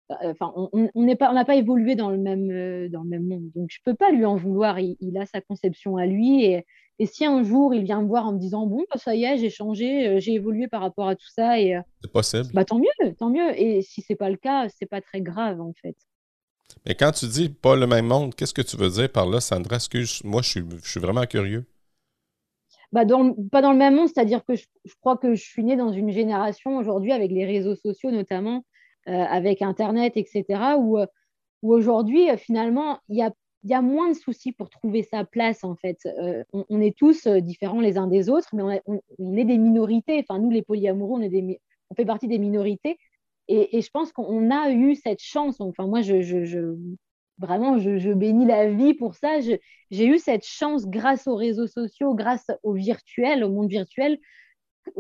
[0.09, 3.51] Enfin, on n'a pas, pas évolué dans le, même, euh, dans le même monde.
[3.57, 4.79] Donc, je ne peux pas lui en vouloir.
[4.79, 6.45] Il, a sa conception à lui.
[6.45, 6.65] Et,
[7.01, 9.25] et, si un jour, il vient me voir en me disant Bon, bah, ça y
[9.25, 11.59] est, j'ai changé, euh, j'ai évolué par rapport à tout ça.
[11.59, 12.49] et euh, C'est possible.
[12.55, 13.61] Bah, tant mieux, tant mieux.
[13.61, 15.97] Et si ce n'est pas le cas, ce n'est pas très grave, en fait.
[16.85, 19.41] Mais quand tu dis pas le même monde, qu'est-ce que tu veux dire par là,
[19.41, 19.79] Sandra?
[19.79, 21.65] que moi, je suis, je suis vraiment curieux.
[22.93, 25.65] Bah dans, pas dans le même monde, c'est-à-dire que je, je, crois que je suis
[25.65, 28.76] née dans une génération aujourd'hui avec les réseaux sociaux notamment euh,
[29.07, 30.45] avec Internet, etc.,
[30.79, 31.07] où, euh,
[31.63, 35.75] où aujourd'hui, euh, finalement, il y a, moins de soucis pour trouver sa place, en
[35.77, 35.99] fait.
[36.53, 40.19] On, est tous différents les uns des autres, mais on, est des minorités.
[40.21, 42.97] Enfin, nous, les polyamoureux, on, est des, on fait partie des minorités.
[43.49, 45.61] Et, je pense qu'on a eu cette chance.
[45.61, 46.77] Enfin, moi, je,
[47.39, 49.41] vraiment, je, bénis la vie pour ça.
[49.41, 54.19] J'ai eu cette chance grâce aux réseaux sociaux, grâce au virtuel, au monde virtuel,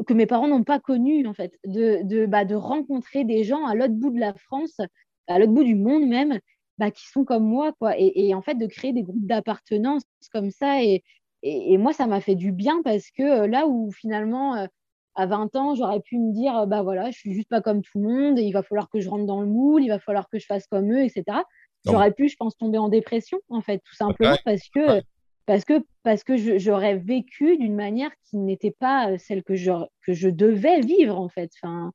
[0.06, 3.64] que mes parents n'ont pas connu, en fait, de, de, bah, de rencontrer des gens
[3.66, 4.80] à l'autre bout de la France,
[5.26, 6.38] à l'autre bout du monde même,
[6.78, 7.94] bah, qui sont comme moi, quoi.
[7.98, 10.82] Et, en fait, de créer des groupes d'appartenance comme ça.
[10.82, 11.02] Et,
[11.42, 14.66] et, moi, ça m'a fait du bien parce que euh, là où finalement, euh,
[15.14, 17.98] à 20 ans, j'aurais pu me dire, bah voilà, je suis juste pas comme tout
[17.98, 20.28] le monde, et il va falloir que je rentre dans le moule, il va falloir
[20.28, 21.38] que je fasse comme eux, etc.
[21.86, 25.00] J'aurais pu, je pense, tomber en dépression, en fait, tout simplement parce que
[25.46, 29.70] parce que, parce que j'aurais vécu d'une manière qui n'était pas euh, celle que je,
[30.04, 31.50] que je devais vivre, en fait.
[31.62, 31.92] Enfin,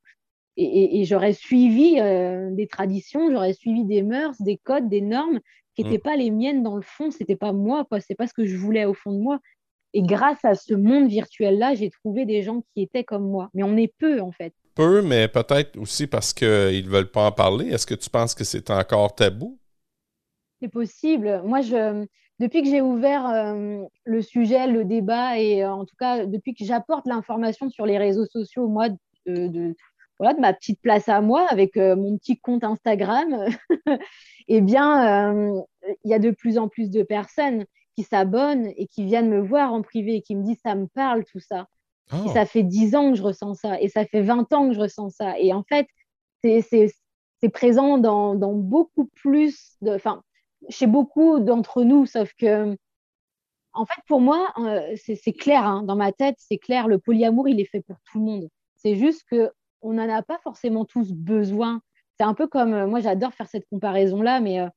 [0.56, 5.40] et, j'aurais suivi euh, des traditions, j'aurais suivi des mœurs, des codes, des normes
[5.74, 6.02] qui n'étaient mm.
[6.02, 8.00] pas les miennes dans le fond, c'était pas moi, quoi.
[8.00, 9.38] C'est pas ce que je voulais au fond de moi.
[9.94, 13.50] Et grâce à ce monde virtuel-là, j'ai trouvé des gens qui étaient comme moi.
[13.54, 14.54] Mais on est peu, en fait.
[14.74, 17.68] Peu, mais peut-être aussi parce qu'ils ne veulent pas en parler.
[17.68, 19.58] Est-ce que tu penses que c'est encore tabou?
[20.62, 21.42] C'est possible.
[21.44, 22.06] Moi, je,
[22.42, 26.54] depuis que j'ai ouvert euh, le sujet, le débat, et euh, en tout cas, depuis
[26.54, 28.88] que j'apporte l'information sur les réseaux sociaux, moi,
[29.26, 29.76] de,
[30.18, 33.46] voilà, de ma petite place à moi, avec euh, mon petit compte Instagram,
[34.48, 35.44] eh bien,
[36.04, 39.40] il y a de plus en plus de personnes qui s'abonnent et qui viennent me
[39.40, 41.66] voir en privé et qui me disent ça me parle tout ça.
[42.12, 42.28] Oh.
[42.34, 44.80] ça fait 10 ans que je ressens ça et ça fait 20 ans que je
[44.80, 45.38] ressens ça.
[45.38, 45.86] Et en fait,
[46.42, 49.92] c'est présent dans, dans, beaucoup plus de.
[49.92, 50.22] Enfin,
[50.68, 52.76] chez beaucoup d'entre nous, sauf que,
[53.74, 57.48] en fait, pour moi, euh, c'est clair, hein, dans ma tête, c'est clair, le polyamour,
[57.48, 58.48] il est fait pour tout le monde.
[58.76, 61.80] C'est juste qu'on n'en a pas forcément tous besoin.
[62.18, 64.68] C'est un peu comme, euh, moi j'adore faire cette comparaison-là, mais euh,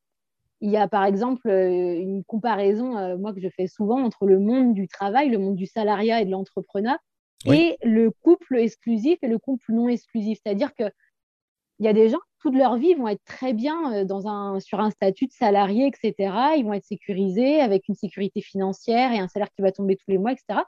[0.62, 4.74] il y a par exemple une comparaison, moi, que je fais souvent entre le monde
[4.74, 6.98] du travail, le monde du salariat et de l'entrepreneur,
[7.46, 10.40] et le couple exclusif et le couple non exclusif.
[10.44, 10.92] C'est-à-dire qu'il
[11.80, 14.92] y a des gens, toute leur vie, vont être très bien dans un, sur un
[14.92, 16.32] statut de salarié, etc.
[16.58, 20.12] Ils vont être sécurisés avec une sécurité financière et un salaire qui va tomber tous
[20.12, 20.60] les mois, etc.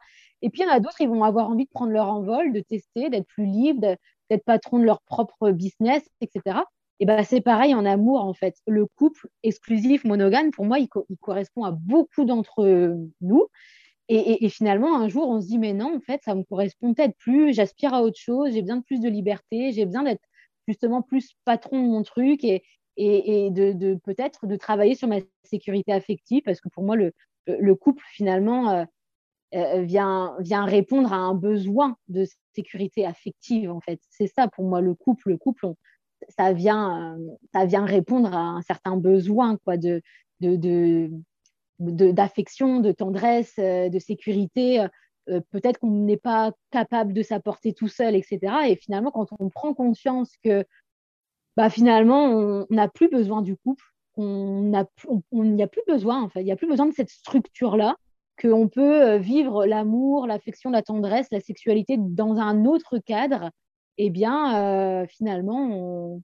[0.41, 2.51] Et puis, il y en a d'autres, ils vont avoir envie de prendre leur envol,
[2.51, 3.95] de tester, d'être plus libre,
[4.31, 6.61] d'être patron de leur propre business, etc.
[6.99, 8.55] Et ben, c'est pareil en amour, en fait.
[8.65, 10.87] Le couple exclusif monogame, pour moi, il,
[11.21, 13.45] correspond à beaucoup d'entre nous.
[14.09, 17.15] Et, finalement, un jour, on se dit, mais non, en fait, ça me correspond peut-être
[17.17, 20.23] plus, j'aspire à autre chose, j'ai besoin de plus de liberté, j'ai besoin d'être
[20.67, 22.61] justement plus patron de mon truc et,
[22.97, 27.13] de, peut-être de travailler sur ma sécurité affective, parce que pour moi, le,
[27.47, 28.85] le couple, finalement, euh,
[29.55, 33.99] euh, vient, répondre à un besoin de sécurité affective, en fait.
[34.09, 35.29] C'est ça pour moi, le couple.
[35.29, 35.67] Le couple,
[36.27, 40.01] ça, vient, euh, ça vient répondre à un certain besoin quoi, de,
[41.79, 44.85] d'affection, de, tendresse, de sécurité.
[45.51, 48.39] Peut-être qu'on n'est pas capable de s'apporter tout seul, etc.
[48.67, 50.65] Et finalement, quand on prend conscience que
[51.57, 53.83] bah, finalement, on n'a plus besoin du couple,
[54.17, 54.71] on
[55.33, 57.95] n'y a plus besoin, en fait, il n'y a plus besoin de cette structure-là
[58.41, 63.49] qu'on peut euh, vivre l'amour, l'affection, la tendresse, la sexualité dans un autre cadre,
[63.97, 66.21] eh bien, euh, finalement,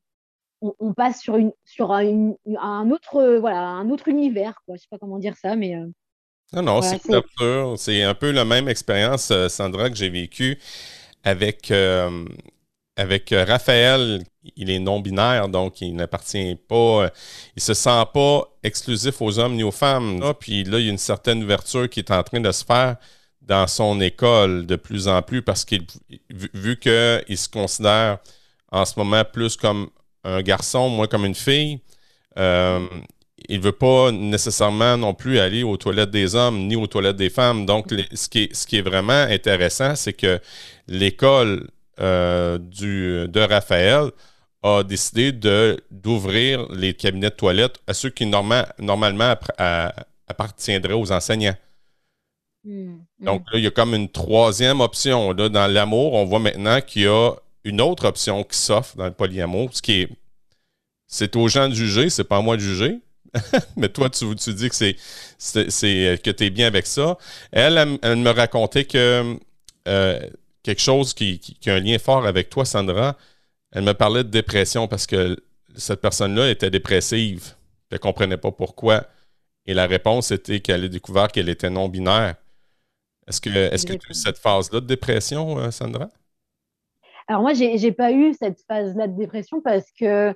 [0.62, 4.62] on, passe sur, un, autre, univers.
[4.68, 5.76] Je ne sais pas comment dire ça, mais...
[5.76, 5.88] Euh,
[6.54, 7.02] non, non, c'est
[7.78, 10.60] C'est un peu la même expérience, Sandra, que j'ai vécue
[11.24, 11.72] avec,
[12.96, 14.24] avec Raphaël,
[14.56, 17.10] il est non-binaire, donc il n'appartient pas,
[17.56, 20.22] il se sent pas exclusif aux hommes ni aux femmes.
[20.40, 22.98] puis là, il y a une certaine ouverture qui est en train de se faire
[23.42, 25.86] dans son école de plus en plus parce qu'il,
[26.30, 28.20] vu, qu'il se considère
[28.72, 29.90] en ce moment plus comme
[30.24, 31.80] un garçon, moins comme une fille,
[32.38, 32.86] euh,
[33.50, 37.16] il ne veut pas nécessairement non plus aller aux toilettes des hommes ni aux toilettes
[37.16, 37.66] des femmes.
[37.66, 40.40] Donc, ce, qui est, ce qui est vraiment intéressant, c'est que
[40.88, 44.12] l'école euh, du, de Raphaël
[44.64, 45.32] a décidé
[45.92, 49.36] d'ouvrir les cabinets de toilettes à ceux qui normalement
[50.28, 51.56] appartiendraient aux enseignants.
[52.64, 53.00] Hmm.
[53.20, 55.34] Donc là, il y a comme une troisième option.
[55.34, 57.32] dans l'amour, on voit maintenant qu'il y a
[57.66, 60.10] une autre option qui s'offre dans le polyamour, ce qui est
[61.14, 63.00] c'est aux gens de juger, c'est pas à moi de juger.
[63.78, 67.18] Mais toi, tu, tu dis que c'est, que tu es bien avec ça.
[67.52, 69.38] Elle, elle, me racontait que
[69.88, 70.30] euh,
[70.62, 73.18] quelque chose qui, qui, a un lien fort avec toi, Sandra,
[73.72, 75.38] elle me parlait de dépression parce que
[75.76, 77.54] cette personne-là était dépressive.
[77.90, 79.08] Elle ne comprenait pas pourquoi.
[79.66, 82.36] Et la réponse était qu'elle a découvert qu'elle était non-binaire.
[83.28, 86.10] Est-ce que, est que tu as eu cette phase-là de dépression, euh, Sandra?
[87.28, 90.34] Alors moi, je n'ai pas eu cette phase-là de dépression parce que euh,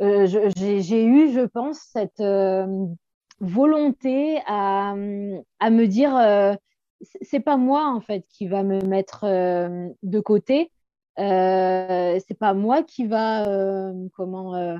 [0.00, 2.86] j'ai eu, je pense, cette euh,
[3.40, 6.56] volonté à, me dire,
[7.22, 10.70] c'est pas moi en fait qui va me mettre de côté,
[11.18, 14.78] euh, c'est pas moi qui va euh, comment euh,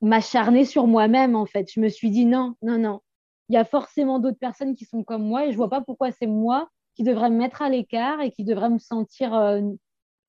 [0.00, 1.70] m'acharner sur moi-même en fait.
[1.72, 3.00] Je me suis dit non, non, non.
[3.48, 6.10] Il y a forcément d'autres personnes qui sont comme moi et je vois pas pourquoi
[6.10, 9.32] c'est moi qui devrais me mettre à l'écart et qui devrait me sentir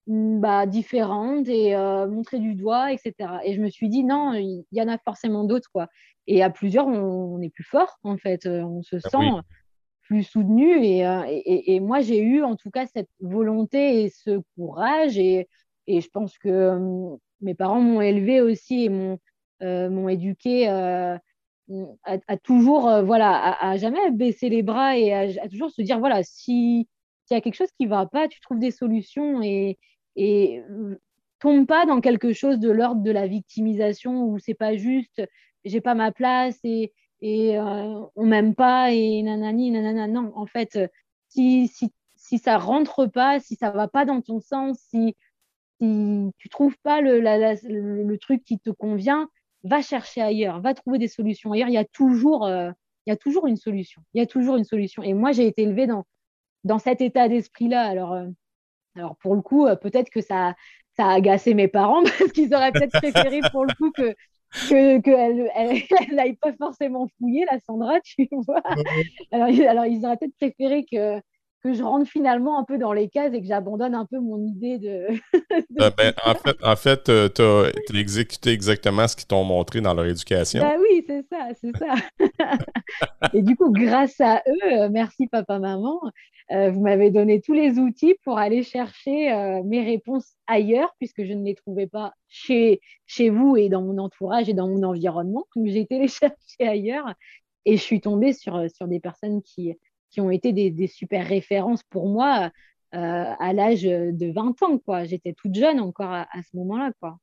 [0.08, 3.13] bah, différente et montrer du doigt, etc.
[3.46, 5.88] Et je me suis dit non, il y, en a forcément d'autres quoi.
[6.28, 8.46] Et à plusieurs, on, est plus fort en fait.
[8.48, 9.44] On se ah sent
[10.04, 10.76] plus soutenu.
[11.04, 15.18] Euh, et, et, moi, j'ai eu en tout cas cette volonté et ce courage.
[15.18, 15.48] Et,
[15.88, 19.20] et je pense que euh, mes parents m'ont élevé aussi et m'ont
[19.62, 21.20] euh, éduqué à,
[22.44, 26.88] toujours, voilà, à, jamais baisser les bras et à, toujours se dire, voilà, si
[27.26, 29.80] s'il y a quelque chose qui ne va pas, tu trouves des solutions et,
[30.15, 30.62] et
[31.43, 35.21] tombe pas dans quelque chose de l'ordre de la victimisation où c'est pas juste,
[35.65, 36.93] j'ai pas ma place et,
[37.26, 40.08] euh, on m'aime pas et nanani, nanana.
[40.08, 40.88] Non, en fait, euh,
[41.28, 45.15] si, si, si ça rentre pas, si ça va pas dans ton sens, si,
[45.82, 49.30] si tu trouves pas le, truc qui te convient,
[49.63, 51.69] va chercher ailleurs, va trouver des solutions ailleurs.
[51.69, 52.71] Il y a toujours, euh,
[53.06, 54.02] il y a toujours une solution.
[54.13, 55.04] Il y a toujours une solution.
[55.04, 56.06] Et moi, j'ai été élevée dans,
[56.63, 57.84] dans cet état d'esprit-là.
[57.86, 58.17] Alors,
[58.96, 60.54] alors, pour le coup, peut-être que ça,
[60.96, 64.16] ça a agacé mes parents parce qu'ils auraient peut-être préféré pour le coup que,
[64.70, 68.62] qu'elle que elle, n'aille pas forcément fouiller, la Sandra, tu vois.
[69.32, 71.20] Alors, alors ils auraient peut-être préféré que,
[71.63, 74.45] que je rentre finalement un peu dans les cases et que j'abandonne un peu mon
[74.45, 75.08] idée de.
[75.69, 79.82] Ben, ben, en fait, en fait euh, tu as, exécuté exactement ce qu'ils t'ont montré
[79.82, 80.62] dans leur éducation.
[80.62, 81.95] Ben oui, c'est ça, c'est ça.
[83.34, 85.99] et du coup, grâce à eux, euh, merci papa, maman,
[86.52, 91.34] euh, vous m'avez donné tous les outils pour aller chercher mes réponses ailleurs, puisque je
[91.34, 95.45] ne les trouvais pas chez, chez vous et dans mon entourage et dans mon environnement.
[95.56, 97.13] Donc, j'ai été les chercher ailleurs
[97.65, 99.73] et je suis tombée sur, sur des personnes qui
[100.13, 102.52] qui ont été des, super références pour moi
[102.93, 104.78] euh, à l'âge de 20 ans.
[104.78, 105.06] Quoi.
[105.06, 106.91] J'étais toute jeune encore à, ce moment-là.
[106.99, 107.17] Quoi.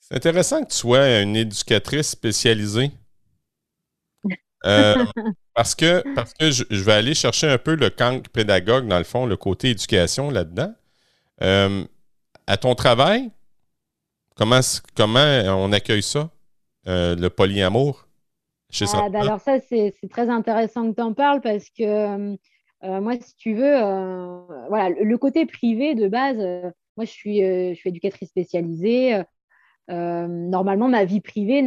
[0.00, 2.90] C'est intéressant que tu sois une éducatrice spécialisée.
[4.66, 5.04] Euh,
[5.54, 9.04] parce que, parce que je, vais aller chercher un peu le camp pédagogue, dans le
[9.04, 10.74] fond, le côté éducation là-dedans.
[11.40, 11.82] Euh,
[12.46, 13.30] à ton travail,
[14.36, 14.60] comment,
[14.94, 15.24] comment
[15.56, 16.28] on accueille ça,
[16.84, 18.06] le polyamour?
[18.80, 22.36] Ah, bah alors ça, c'est très intéressant que tu en parles parce que euh,
[22.84, 26.38] euh, moi, si tu veux, euh, voilà, le côté privé de base,
[26.96, 29.22] moi, je suis, je suis éducatrice spécialisée.
[29.88, 31.62] normalement, ma vie privée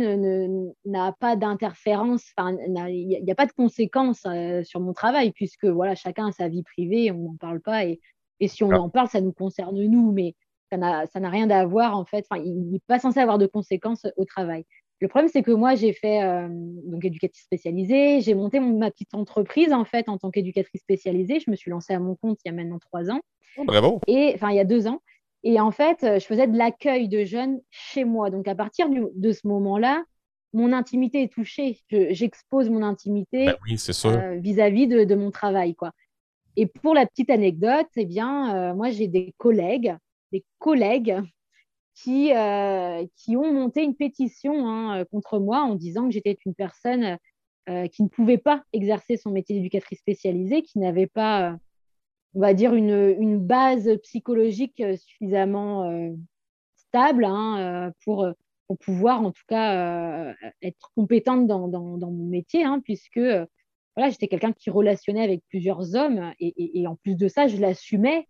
[0.85, 4.25] n'a pas d'interférence, il n'y a, pas de conséquences
[4.63, 8.01] sur mon travail puisque voilà, chacun a sa vie privée, on n'en parle pas et,
[8.39, 10.35] et si on en parle, ça nous concerne nous, mais
[10.71, 14.25] ça n'a rien à voir en fait, il n'est pas censé avoir de conséquences au
[14.25, 14.65] travail.
[15.01, 18.21] Le problème, c'est que moi, j'ai fait euh, donc éducatrice spécialisée.
[18.21, 21.39] J'ai monté ma petite entreprise en fait en tant qu'éducatrice spécialisée.
[21.39, 23.19] Je me suis lancée à mon compte il y a maintenant trois ans.
[23.57, 23.99] Oh, bravo.
[24.07, 25.01] Et enfin, il y a deux ans.
[25.43, 28.29] Et en fait, euh, je faisais de l'accueil de jeunes chez moi.
[28.29, 30.03] Donc, à partir de ce moment-là,
[30.53, 31.77] mon intimité est touchée.
[31.89, 35.91] J'expose mon intimité ben oui, euh, vis-à-vis de, de, mon travail, quoi.
[36.55, 39.93] Et pour la petite anecdote, eh bien, moi, j'ai des collègues,
[40.31, 41.21] des collègues
[41.95, 46.37] qui, euh, qui ont monté une pétition hein, euh, contre moi en disant que j'étais
[46.45, 47.17] une personne
[47.69, 51.57] euh, qui ne pouvait pas exercer son métier d'éducatrice spécialisée, qui n'avait pas,
[52.35, 56.13] on va dire, une, base psychologique suffisamment
[56.75, 58.27] stable hein, pour,
[58.81, 63.19] pouvoir, en tout cas, être compétente dans, mon métier, hein, puisque
[63.95, 68.27] voilà, j'étais quelqu'un qui relationnait avec plusieurs hommes et, en plus de ça, je l'assumais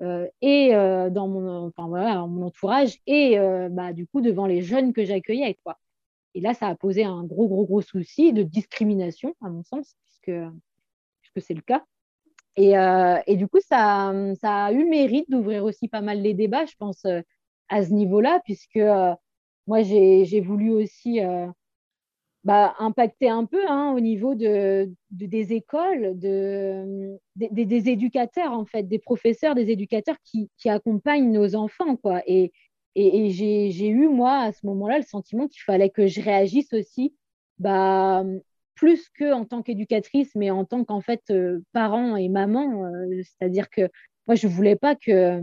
[0.00, 4.62] et euh, dans mon, enfin, voilà, mon entourage et euh, bah, du coup devant les
[4.62, 5.58] jeunes que j'accueillais.
[5.62, 5.78] Quoi.
[6.34, 9.96] Et là, ça a posé un gros, gros, gros souci de discrimination, à mon sens,
[10.04, 10.38] puisque,
[11.22, 11.84] puisque c'est le cas.
[12.58, 12.72] Et,
[13.26, 16.74] et, du coup, ça, ça a eu mérite d'ouvrir aussi pas mal les débats, je
[16.78, 17.04] pense,
[17.68, 18.80] à ce niveau-là, puisque
[19.66, 21.20] moi, j'ai voulu aussi
[22.46, 28.84] bah, impacter un peu hein, au niveau de, des écoles, de, des, éducateurs, en fait,
[28.84, 31.96] des professeurs, des éducateurs qui, accompagnent nos enfants.
[31.96, 32.22] Quoi.
[32.28, 32.52] Et,
[32.94, 37.16] j'ai eu, moi, à ce moment-là, le sentiment qu'il fallait que je réagisse aussi,
[37.58, 38.24] bah,
[38.76, 42.84] plus qu'en tant qu'éducatrice, mais en tant qu'en fait euh, parent et maman.
[42.84, 43.90] Euh, c'est-à-dire que
[44.28, 45.42] moi, je ne voulais pas que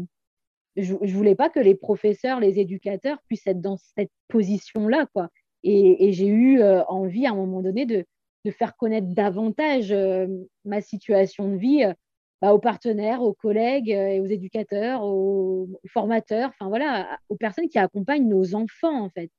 [0.78, 5.30] voulais pas que les professeurs, les éducateurs puissent être dans cette position-là, quoi.
[5.64, 8.06] Et, j'ai eu euh, envie à un moment donné de,
[8.52, 10.28] faire connaître davantage euh,
[10.66, 11.94] ma situation de vie euh,
[12.42, 13.90] bah, aux partenaires, aux collègues
[14.22, 19.32] aux éducateurs, aux, formateurs, enfin voilà, aux personnes qui accompagnent nos enfants en fait.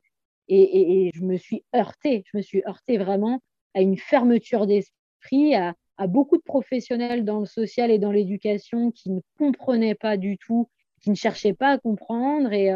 [0.48, 3.40] Et, je me suis heurtée, je me suis heurtée vraiment
[3.74, 5.74] à une fermeture d'esprit, à,
[6.06, 10.68] beaucoup de professionnels dans le social et dans l'éducation qui ne comprenaient pas du tout,
[11.02, 12.74] qui ne cherchaient pas à comprendre et,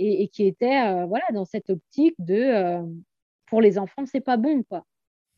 [0.00, 2.82] et, qui était euh, voilà, dans cette optique de euh,
[3.46, 4.84] pour les enfants, c'est pas bon, quoi.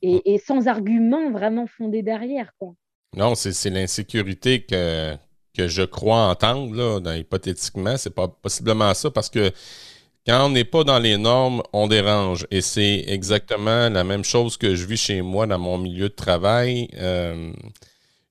[0.05, 2.75] Et, sans argument vraiment fondé derrière, quoi.
[3.16, 5.14] Non, c'est l'insécurité que,
[5.57, 7.96] que je crois entendre, là, dans, hypothétiquement.
[7.96, 9.53] C'est pas possiblement ça parce que
[10.27, 12.48] quand on n'est pas dans les normes, on dérange.
[12.51, 16.14] Et c'est exactement la même chose que je vis chez moi dans mon milieu de
[16.14, 16.88] travail.
[16.94, 17.53] Euh,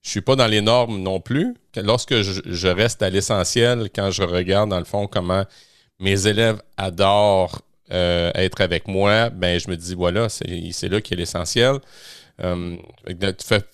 [0.02, 1.56] je suis pas dans les normes non plus.
[1.78, 5.46] Lorsque je, je reste à l'essentiel, quand je regarde dans le fond comment
[6.02, 7.62] mes élèves adorent
[7.92, 11.80] euh, être avec moi, ben je me dis voilà, c'est là qui est l'essentiel.
[12.42, 12.76] Euh,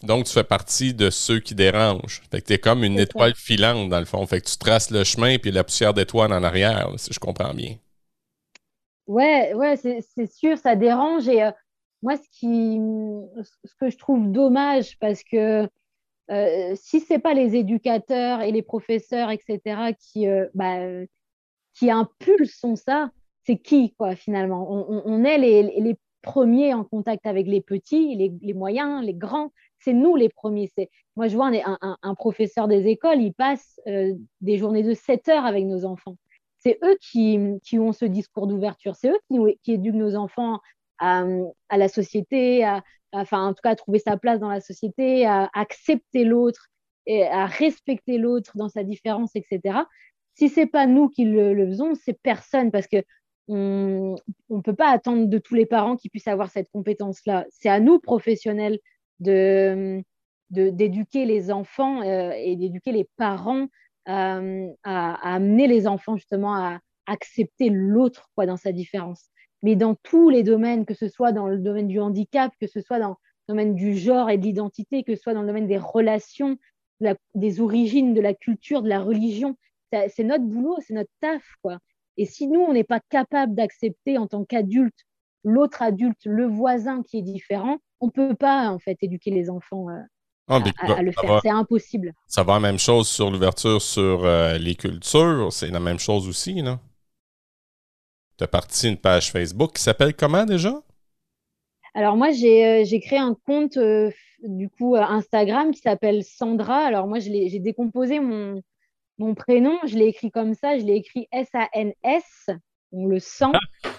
[0.03, 2.21] donc, tu fais partie de ceux qui dérangent.
[2.29, 4.25] Fait que tu es comme une étoile filante, dans le fond.
[4.25, 7.53] Fait que tu traces le chemin puis la poussière d'étoile en arrière, si je comprends
[7.53, 7.75] bien.
[9.05, 11.29] Ouais, ouais, c'est sûr, ça dérange.
[11.29, 11.51] Et euh,
[12.01, 12.77] moi, ce, qui,
[13.63, 15.69] ce que je trouve dommage, parce que
[16.75, 21.05] si ce n'est pas les éducateurs et les professeurs, etc., qui, bah,
[21.77, 23.11] qui impulsent ça,
[23.45, 24.67] c'est qui, quoi, finalement?
[24.69, 29.51] On, est les, premiers en contact avec les petits, les, moyens, les grands.
[29.79, 30.69] C'est nous les premiers.
[31.15, 31.51] Moi, je vois
[32.01, 36.17] un, professeur des écoles, il passe euh, des journées de 7 heures avec nos enfants.
[36.59, 38.95] C'est eux qui, qui, ont ce discours d'ouverture.
[38.95, 40.59] C'est eux qui, qui, éduquent nos enfants
[40.99, 41.23] à,
[41.71, 45.49] la société, à, enfin en tout cas à trouver sa place dans la société, à
[45.53, 46.67] accepter l'autre
[47.05, 49.79] et à respecter l'autre dans sa différence, etc.
[50.37, 53.03] Si c'est pas nous qui le, faisons, c'est personne parce que
[53.47, 54.15] on
[54.49, 57.45] ne peut pas attendre de tous les parents qui puissent avoir cette compétence-là.
[57.49, 58.79] C'est à nous, professionnels,
[59.19, 60.03] de
[60.49, 63.67] d'éduquer les enfants euh, et d'éduquer les parents
[64.07, 69.25] euh, à, amener les enfants justement à accepter l'autre dans sa différence.
[69.63, 72.79] Mais dans tous les domaines, que ce soit dans le domaine du handicap, que ce
[72.79, 73.15] soit dans le
[73.49, 76.57] domaine du genre et de l'identité, que ce soit dans le domaine des relations,
[77.35, 79.57] des origines, de la culture, de la religion,
[79.91, 81.79] c'est notre boulot, c'est notre taf quoi.
[82.17, 85.07] Et si nous on n'est pas capable d'accepter en tant qu'adulte
[85.47, 89.89] l'autre adulte, le voisin qui est différent, on peut pas en fait éduquer les enfants
[89.89, 90.01] euh,
[90.47, 91.39] ah, à, le faire.
[91.41, 92.13] C'est impossible.
[92.27, 95.51] Ça va la même chose sur l'ouverture sur euh, les cultures.
[95.51, 96.79] C'est la même chose aussi, là.
[98.37, 100.73] Tu as parti une page Facebook qui s'appelle comment déjà?
[101.95, 103.79] Alors moi, j'ai euh, créé un compte
[104.43, 106.85] du coup Instagram qui s'appelle Sandra.
[106.85, 108.61] Alors moi, j'ai décomposé mon,
[109.17, 112.49] mon prénom, je l'ai écrit comme ça, je l'ai écrit S-A-N-S,
[112.91, 113.45] on le sent,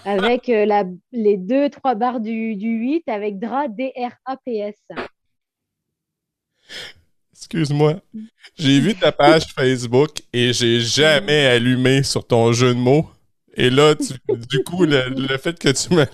[0.04, 4.76] avec la, les deux, trois barres du, du 8 avec DRA, D-R-A-P-S.
[7.32, 8.00] Excuse-moi.
[8.56, 13.08] J'ai vu ta page Facebook et j'ai jamais allumé sur ton jeu de mots.
[13.54, 16.04] Et là, du coup, le, fait que tu me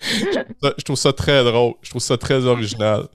[0.00, 1.74] je trouve ça très drôle.
[1.82, 3.08] Je trouve ça très original.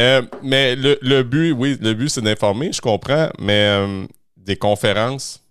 [0.00, 5.42] Euh, mais le, but, oui, le but, c'est d'informer, je comprends, mais euh, des conférences,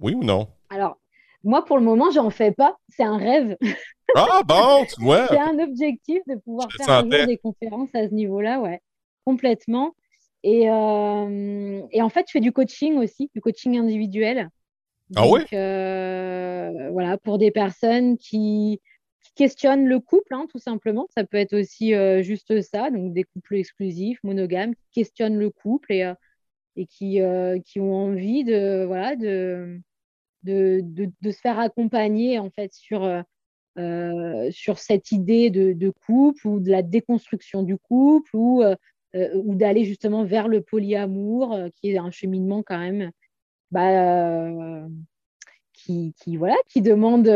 [0.00, 0.48] oui ou non?
[0.70, 0.98] Alors,
[1.42, 2.76] moi, pour le moment, j'en fais pas.
[2.88, 3.56] C'est un rêve.
[4.14, 5.26] Ah bon, tu vois.
[5.28, 8.80] c'est un objectif de pouvoir faire un jour des conférences à ce niveau-là, ouais
[9.26, 9.94] complètement.
[10.42, 14.48] Et, euh, et, en fait, je fais du coaching aussi, du coaching individuel.
[15.16, 15.40] ah oui?
[15.50, 18.80] Voilà, pour des personnes qui,
[19.36, 21.06] questionnent le couple, hein, tout simplement.
[21.16, 25.50] Ça peut être aussi euh, juste ça, donc des couples exclusifs, monogames, qui questionnent le
[25.50, 26.12] couple et,
[26.76, 27.20] et qui,
[27.64, 28.88] qui ont envie de,
[30.44, 33.24] se faire accompagner en fait sur,
[34.76, 38.62] cette idée de, couple ou de la déconstruction du couple ou
[39.16, 43.10] euh, d'aller justement vers le polyamour, euh, qui est un cheminement quand même
[43.70, 44.88] bah, euh,
[45.86, 47.28] qui, voilà, qui demande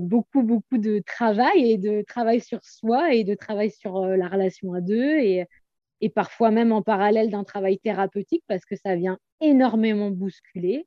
[0.00, 4.72] beaucoup, beaucoup de travail et de travail sur soi et de travail sur la relation
[4.72, 5.44] à deux et,
[6.00, 10.86] et parfois même en parallèle d'un travail thérapeutique parce que ça vient énormément bousculer.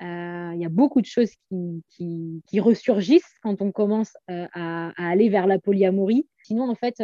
[0.00, 5.28] Il y a beaucoup de choses qui, qui, qui ressurgissent quand on commence à, aller
[5.28, 6.26] vers la polyamorie.
[6.44, 7.02] Sinon, en fait,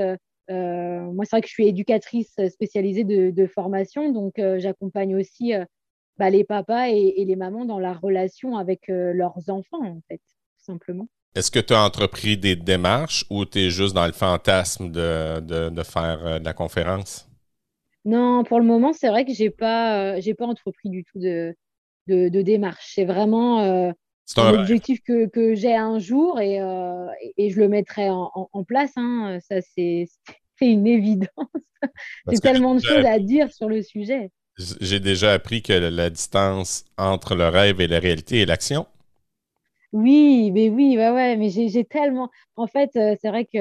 [0.50, 5.54] euh, moi, c'est vrai que je suis éducatrice spécialisée de, formation, donc euh, j'accompagne aussi
[5.54, 5.64] euh,
[6.18, 10.64] bah, les papas et, les mamans dans la relation avec leurs enfants, en fait, tout
[10.64, 11.08] simplement.
[11.34, 15.40] Est-ce que tu as entrepris des démarches ou tu es juste dans le fantasme de,
[15.40, 17.28] de, faire de la conférence?
[18.04, 21.18] Non, pour le moment, c'est vrai que je n'ai pas, j'ai pas entrepris du tout
[21.18, 21.56] de,
[22.06, 22.92] de, démarche.
[22.94, 23.92] C'est vraiment
[24.36, 27.06] un objectif que, que j'ai un jour et, euh,
[27.36, 28.92] et, je le mettrai en, en, place.
[28.96, 29.38] Hein.
[29.40, 30.06] Ça, c'est
[30.60, 31.28] une évidence.
[32.30, 34.30] C'est tellement de choses à dire sur le sujet.
[34.56, 38.86] J'ai déjà appris que la distance entre le rêve et la réalité est l'action.
[39.92, 42.30] Oui, mais oui, ouais, ouais, mais j'ai tellement.
[42.56, 43.58] En fait, euh, c'est vrai que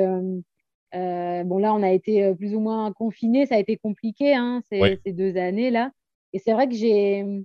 [0.96, 4.62] euh, bon, là, on a été plus ou moins confinés, ça a été compliqué hein,
[4.70, 5.91] ces, ces, deux années-là.
[6.34, 7.44] Et c'est vrai que j'ai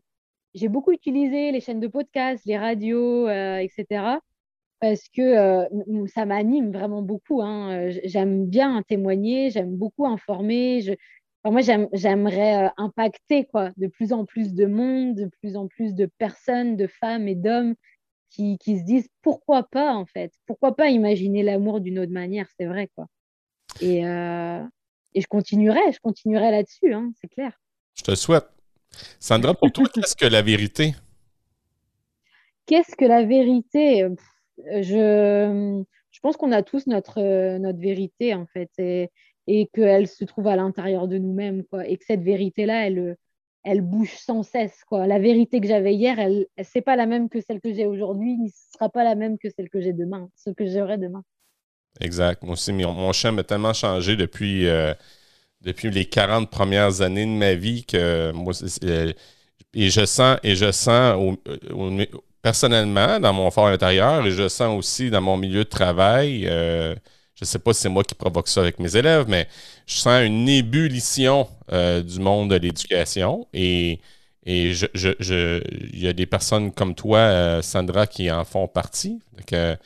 [0.54, 4.18] j'ai beaucoup utilisé les chaînes de podcast, les radios, euh, etc.
[4.80, 7.42] Parce que euh, ça m'anime vraiment beaucoup.
[7.42, 7.90] Hein.
[8.04, 10.80] J'aime bien témoigner, j'aime beaucoup informer.
[10.82, 10.92] Je...
[11.44, 11.60] moi,
[11.92, 16.06] j'aimerais euh, impacter quoi, de plus en plus de monde, de plus en plus de
[16.18, 17.74] personnes, de femmes et d'hommes
[18.30, 20.32] qui, qui, se disent pourquoi pas en fait?
[20.46, 22.48] Pourquoi pas imaginer l'amour d'une autre manière?
[22.58, 23.06] C'est vrai quoi.
[23.80, 24.00] Et,
[25.14, 27.52] et je continuerai, je continuerai là-dessus, hein, c'est clair.
[27.94, 28.46] Je te souhaite.
[29.18, 30.94] Sandra, pour toi, qu'est-ce que la vérité?
[32.66, 34.06] Qu'est-ce que la vérité?
[34.58, 39.10] Je, je pense qu'on a tous notre, notre vérité, en fait, et,
[39.48, 43.16] et qu'elle se trouve à l'intérieur de nous-mêmes, quoi, et que cette vérité-là, elle,
[43.64, 45.06] elle bouge sans cesse, quoi.
[45.08, 48.36] La vérité que j'avais hier, elle, c'est pas la même que celle que j'ai aujourd'hui,
[48.36, 51.24] ni ce sera pas la même que celle que j'ai demain, ce que j'aurai demain.
[52.00, 52.42] Exact.
[52.44, 54.68] Moi aussi, mon, mon a tellement changé depuis...
[54.68, 54.94] Euh,
[55.60, 58.52] depuis les 40 premières années de ma vie que moi,
[58.84, 59.12] euh,
[59.74, 61.36] et je sens, et je sens
[62.42, 66.94] personnellement dans mon fort intérieur et je sens aussi dans mon milieu de travail, euh,
[67.38, 69.46] je ne sais pas si c'est moi qui provoque ça avec mes élèves, mais
[69.86, 74.00] je sens une ébullition euh, du monde de l'éducation et,
[74.44, 75.62] et je, je,
[75.92, 79.20] il y a des personnes comme toi, Sandra, qui en font partie.
[79.36, 79.78] Donc,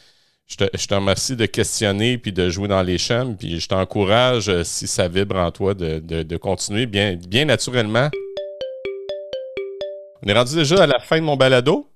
[0.46, 3.34] Je te, remercie de questionner puis de jouer dans les champs.
[3.34, 8.09] Puis je t'encourage, euh, si ça vibre en toi, de, continuer bien, bien naturellement.
[10.22, 11.86] On est rendu déjà à la fin de mon balado.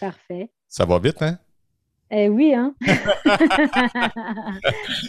[0.00, 0.48] Parfait.
[0.66, 1.38] Ça va vite, hein?
[2.14, 2.74] Eh oui, hein.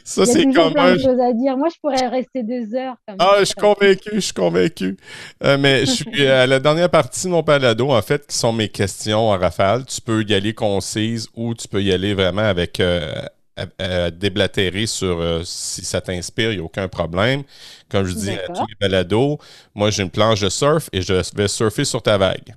[0.05, 1.57] ça, c'est de choses à dire.
[1.57, 2.95] Moi, je pourrais rester deux heures.
[3.19, 4.95] ah, je suis convaincu, je suis convaincu.
[5.43, 8.53] Euh, mais je suis à la dernière partie de mon balado, en fait, qui sont
[8.53, 9.85] mes questions en rafale.
[9.85, 15.19] Tu peux y aller concise ou tu peux y aller vraiment avec euh, déblatérer sur
[15.19, 17.43] euh, si ça t'inspire, il n'y a aucun problème.
[17.89, 19.39] Comme je dis à tous les balados,
[19.75, 22.55] moi, j'ai une planche de surf et je vais surfer sur ta vague.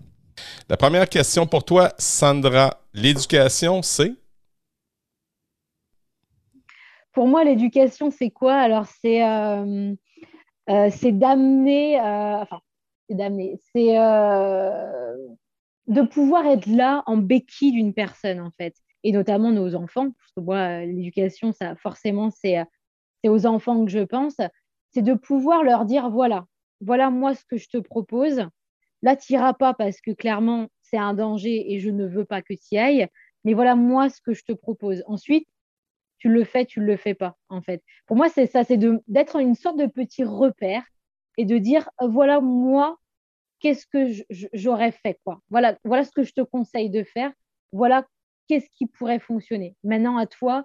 [0.68, 4.12] La première question pour toi, Sandra, l'éducation, c'est?
[7.16, 8.54] Pour moi, l'éducation, c'est quoi?
[8.54, 9.94] Alors, c'est euh,
[10.68, 12.60] euh, d'amener, euh, enfin,
[13.08, 13.94] c'est d'amener, c'est
[15.86, 20.10] de pouvoir être là en béquille d'une personne, en fait, et notamment nos enfants.
[20.10, 22.58] Parce que moi, l'éducation, ça, forcément, c'est
[23.26, 24.36] aux enfants que je pense.
[24.92, 26.44] C'est de pouvoir leur dire voilà,
[26.82, 28.42] voilà moi ce que je te propose.
[29.00, 32.42] Là, tu n'iras pas parce que clairement, c'est un danger et je ne veux pas
[32.42, 33.08] que tu y ailles.
[33.44, 35.02] Mais voilà moi ce que je te propose.
[35.06, 35.48] Ensuite,
[36.18, 37.82] tu le fais, tu le fais pas, en fait.
[38.06, 40.84] Pour moi, c'est ça, c'est d'être une sorte de petit repère
[41.36, 42.98] et de dire, voilà, moi,
[43.60, 44.06] qu'est-ce que
[44.52, 45.40] j'aurais fait, quoi.
[45.50, 47.32] Voilà, voilà ce que je te conseille de faire.
[47.72, 48.06] Voilà
[48.48, 49.74] qu'est-ce qui pourrait fonctionner.
[49.84, 50.64] Maintenant, à toi,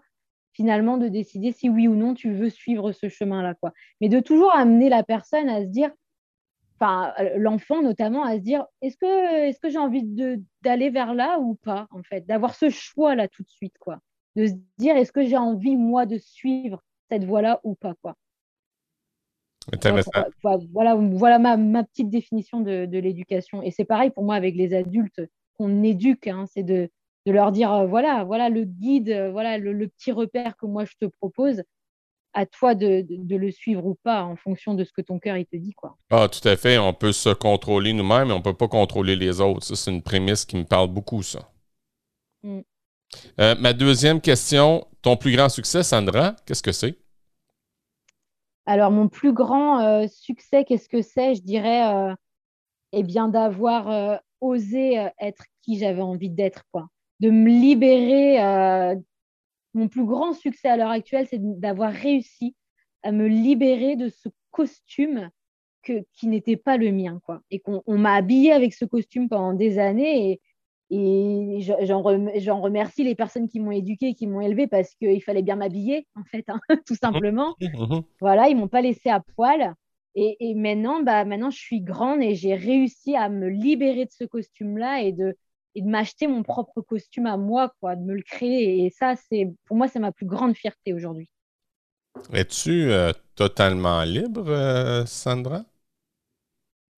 [0.54, 3.56] finalement, de décider si oui ou non tu veux suivre ce chemin-là.
[4.00, 5.92] Mais de toujours amener la personne à se dire,
[6.80, 10.04] enfin, l'enfant notamment, à se dire, est-ce que, est-ce que j'ai envie
[10.62, 14.00] d'aller vers là ou pas, en fait, d'avoir ce choix-là tout de suite, quoi
[14.36, 18.16] de se dire est-ce que j'ai envie moi de suivre cette voie-là ou pas quoi?
[20.74, 23.62] Voilà, voilà, ma, petite définition de, l'éducation.
[23.62, 25.22] Et c'est pareil pour moi avec les adultes
[25.58, 26.90] qu'on éduque, hein, c'est de,
[27.26, 30.94] leur dire euh, voilà, voilà le guide, euh, voilà le, petit repère que moi je
[31.00, 31.64] te propose.
[32.34, 35.46] À toi de, le suivre ou pas en fonction de ce que ton cœur il
[35.46, 35.98] te dit quoi.
[36.10, 39.42] Ah tout à fait, on peut se contrôler nous-mêmes, mais on peut pas contrôler les
[39.42, 39.66] autres.
[39.66, 41.52] Ça c'est une prémisse qui me parle beaucoup ça.
[42.44, 42.62] Mm.
[43.40, 46.98] Euh, ma deuxième question, ton plus grand succès, Sandra, qu'est-ce que c'est?
[48.66, 51.36] Alors, mon plus grand euh, succès, qu'est-ce que c'est?
[51.36, 52.14] Je dirais, euh,
[52.92, 56.88] eh bien, d'avoir osé être qui j'avais envie d'être, quoi.
[57.20, 58.96] De me libérer.
[59.74, 62.56] mon plus grand succès à l'heure actuelle, c'est d'avoir réussi
[63.04, 65.30] à me libérer de ce costume
[65.84, 67.42] que, qui n'était pas le mien, quoi.
[67.50, 70.40] Et qu'on m'a habillé avec ce costume pendant des années
[70.94, 75.56] et j'en remercie les personnes qui m'ont éduquée, qui m'ont élevée parce qu'il fallait bien
[75.56, 77.56] m'habiller, en fait, hein, tout simplement.
[77.62, 78.02] Mmh, mmh.
[78.20, 79.74] Voilà, ils m'ont pas laissé à poil.
[80.16, 84.26] Et, maintenant, bah, maintenant, je suis grande et j'ai réussi à me libérer de ce
[84.26, 85.38] costume-là et de,
[85.76, 88.86] et de m'acheter mon propre costume à moi, quoi, de me le créer.
[88.86, 91.30] Et ça, c'est pour moi, c'est ma plus grande fierté aujourd'hui.
[92.34, 95.64] Es-tu euh, totalement libre, euh, Sandra?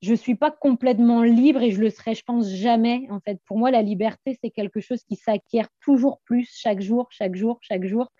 [0.03, 3.07] Je ne suis pas complètement libre et je le serai, je pense, jamais.
[3.09, 7.07] En fait, pour moi, la liberté, c'est quelque chose qui s'acquiert toujours plus chaque jour,
[7.09, 8.11] chaque jour, chaque jour.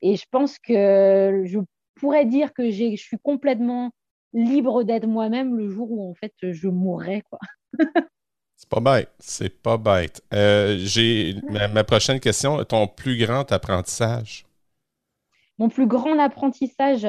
[0.00, 1.58] Et je pense que je
[1.96, 3.90] pourrais dire que je suis complètement
[4.32, 7.22] libre d'être moi-même le jour où, en fait, je mourrai.
[7.28, 7.38] Quoi.
[8.56, 9.10] c'est pas bête.
[9.18, 10.22] C'est pas bête.
[10.32, 14.46] Euh, j'ai ma, prochaine question, ton plus grand apprentissage?
[15.58, 17.06] Mon plus grand apprentissage,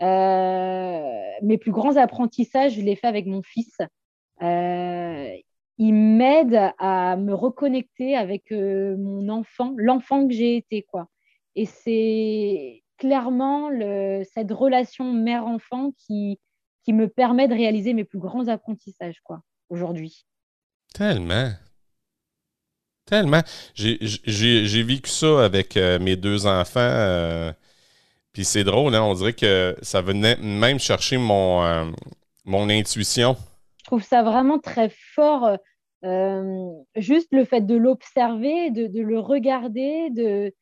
[0.00, 3.76] mes plus grands apprentissages, je les fais avec mon fils.
[4.42, 5.36] Euh,
[5.78, 11.08] il m'aide à me reconnecter avec euh, mon enfant, l'enfant que j'ai été, quoi.
[11.56, 13.70] Et c'est clairement
[14.34, 16.38] cette relation mère-enfant qui,
[16.84, 19.40] qui me permet de réaliser mes plus grands apprentissages, quoi,
[19.70, 20.26] aujourd'hui.
[20.94, 21.50] Tellement.
[23.06, 23.40] Tellement.
[23.74, 27.52] J'ai vécu ça avec mes deux enfants.
[28.32, 31.84] Puis c'est drôle, hein, on dirait que ça venait même chercher mon, euh,
[32.44, 33.36] mon intuition.
[33.78, 35.56] Je trouve ça vraiment très fort.
[36.04, 40.54] Euh, juste le fait de l'observer, de, le regarder, de,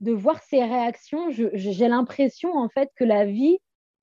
[0.00, 1.30] de voir ses réactions.
[1.30, 3.58] J'ai l'impression en fait que la vie,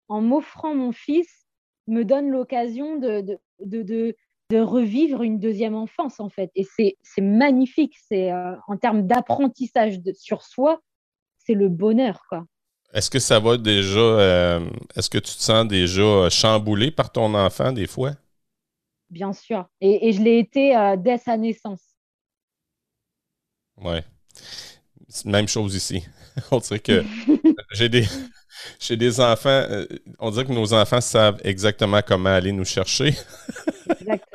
[0.10, 1.46] en m'offrant mon fils,
[1.88, 3.22] me donne l'occasion de,
[3.60, 4.16] de, de,
[4.60, 6.52] revivre une deuxième enfance en fait.
[6.56, 7.96] Et c'est magnifique.
[8.12, 10.82] Euh, en termes d'apprentissage sur soi,
[11.38, 12.46] c'est le bonheur quoi.
[12.94, 14.00] Est-ce que ça va déjà.
[14.00, 18.12] Euh, est-ce que tu te sens déjà chamboulé par ton enfant des fois?
[19.10, 19.66] Bien sûr.
[19.80, 21.82] Et, je l'ai été euh, dès sa naissance.
[23.78, 24.04] Ouais.
[25.26, 26.04] Même chose ici.
[26.52, 27.04] on dirait que
[27.72, 28.06] j'ai des.
[28.80, 29.88] J'ai des enfants, euh,
[30.20, 33.16] on dirait que nos enfants savent exactement comment aller nous chercher.
[34.00, 34.31] exactement.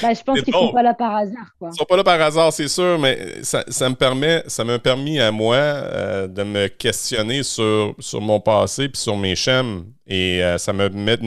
[0.00, 1.54] Bah, je pense qu'ils ne sont pas là par hasard.
[1.58, 1.70] Quoi.
[1.72, 5.18] Ils sont pas là par hasard, c'est sûr, mais ça, me permet, ça m'a permis
[5.18, 9.86] à moi euh, de me questionner sur, sur mon passé puis sur mes schèmes.
[10.06, 11.18] Et euh, ça me met.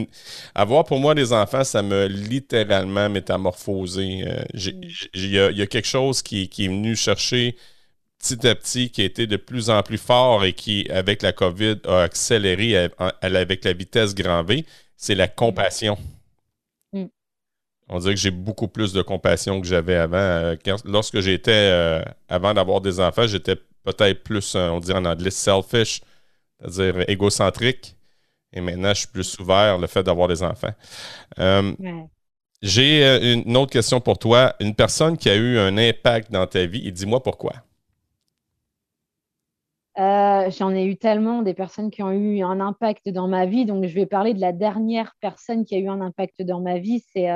[0.53, 4.23] Avoir pour moi des enfants, ça m'a littéralement métamorphosé.
[4.25, 4.81] Euh, mm.
[5.15, 7.57] Il y, a quelque chose qui, qui, est venu chercher
[8.19, 11.33] petit à petit, qui a été de plus en plus fort et qui, avec la
[11.33, 12.89] COVID, a accéléré
[13.21, 15.97] avec la vitesse grand V, c'est la compassion.
[17.87, 20.17] On dirait que j'ai beaucoup plus de compassion que j'avais avant.
[20.17, 20.55] Euh,
[20.85, 25.29] lorsque j'étais, euh, avant d'avoir des enfants, j'étais peut-être plus, euh, on dirait en anglais,
[25.29, 26.01] selfish,
[26.59, 27.95] c'est-à-dire égocentrique.
[28.53, 30.73] Et maintenant, je suis plus ouvert le fait d'avoir des enfants.
[32.61, 34.55] J'ai une autre question pour toi.
[34.59, 37.53] Une personne qui a eu un impact dans ta vie, et dis-moi pourquoi.
[39.97, 43.65] J'en ai eu tellement des personnes qui ont eu un impact dans ma vie.
[43.65, 46.79] Donc, je vais parler de la dernière personne qui a eu un impact dans ma
[46.79, 47.03] vie.
[47.11, 47.27] C'est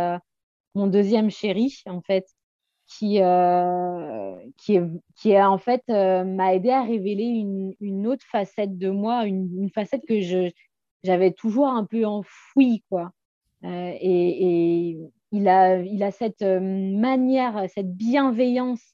[0.80, 2.26] mon deuxième chéri, en fait,
[2.88, 4.84] qui, euh, qui, est,
[5.16, 9.26] qui est, en fait euh, m'a aidé à révéler une, une, autre facette de moi,
[9.26, 10.50] une, facette que je,
[11.04, 13.12] j'avais toujours un peu enfouie, quoi.
[13.66, 14.98] Euh, et, et,
[15.32, 18.92] il a, il a cette manière, cette bienveillance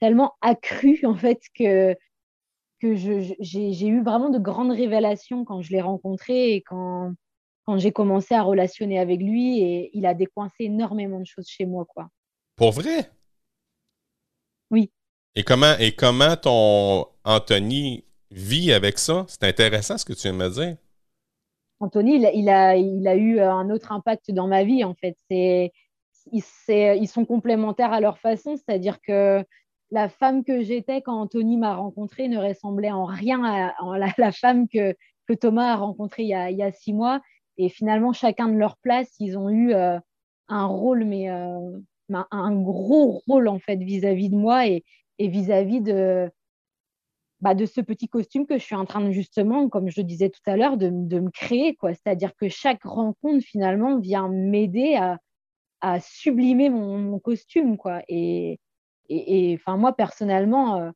[0.00, 1.94] tellement accrue, en fait, que,
[2.80, 7.12] que je, j'ai, j'ai eu vraiment de grandes révélations quand je l'ai rencontré et quand,
[7.68, 11.66] quand j'ai commencé à relationner avec lui et il a décoincé énormément de choses chez
[11.66, 12.08] moi, quoi.
[12.56, 13.10] Pour vrai?
[14.70, 14.90] Oui.
[15.34, 19.26] Et comment, et comment ton Anthony vit avec ça?
[19.28, 20.76] C'est intéressant ce que tu viens de me dire.
[21.78, 25.18] Anthony, il a, il a, eu un autre impact dans ma vie, en fait.
[25.30, 25.70] C'est,
[26.32, 29.44] ils, sont complémentaires à leur façon, c'est-à-dire que
[29.90, 33.74] la femme que j'étais quand Anthony m'a rencontrée ne ressemblait en rien à,
[34.16, 34.94] la, femme que,
[35.26, 37.20] que Thomas a rencontrée il y a, il y a six mois.
[37.58, 39.98] Et finalement, chacun de leur place, ils ont eu euh,
[40.48, 41.78] un rôle, mais euh,
[42.30, 44.84] un gros rôle en fait vis-à-vis de moi et,
[45.18, 46.30] vis-à-vis de,
[47.40, 50.04] bah, de ce petit costume que je suis en train de justement, comme je le
[50.04, 51.76] disais tout à l'heure, de, me créer.
[51.82, 54.96] C'est-à-dire que chaque rencontre finalement vient m'aider
[55.80, 57.76] à, sublimer mon, costume.
[57.76, 58.02] quoi.
[58.08, 58.60] Et,
[59.08, 60.90] et, moi personnellement, euh,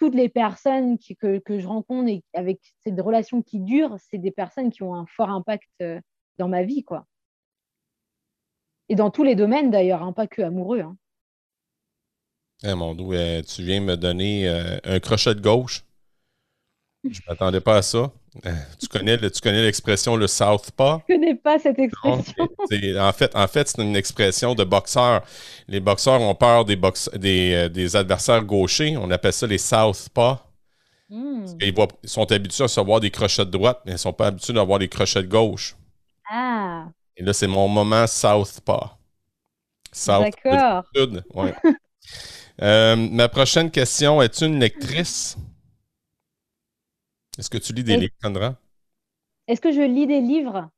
[0.00, 4.70] toutes les personnes que, je rencontre et avec cette relation qui dure, c'est des personnes
[4.70, 6.00] qui ont un fort impact euh,
[6.38, 7.04] dans ma vie, quoi.
[8.88, 10.80] Et dans tous les domaines d'ailleurs, hein, pas que amoureux.
[10.80, 10.96] Hein.
[12.62, 15.84] Eh, mon Dieu, tu viens me donner euh, un crochet de gauche.
[17.04, 18.10] Je ne m'attendais pas à ça.
[18.46, 21.02] Euh, tu connais, tu connais l'expression le southpaw?
[21.08, 22.48] Je ne connais pas cette expression.
[22.98, 25.22] en fait, en fait c'est une expression de boxeur.
[25.66, 26.78] Les boxeurs ont peur des,
[27.16, 28.96] euh, des, adversaires gauchers.
[28.96, 30.38] On appelle ça les southpaws.
[31.08, 31.44] Hmm.
[31.60, 31.74] ils,
[32.04, 34.78] sont habitués à recevoir des crochets de droite, mais ils ne sont pas habitués d'avoir
[34.78, 35.74] des crochets de gauche.
[36.30, 36.86] Ah.
[37.16, 38.90] Et là, c'est mon moment southpaw.
[39.92, 40.84] South D'accord.
[41.34, 41.54] Ouais.
[42.62, 45.38] Euh, ma prochaine question, es-tu une lectrice?
[47.38, 48.56] Est-ce que tu lis des livres, Sandra?
[49.46, 50.68] Est-ce que je lis des livres?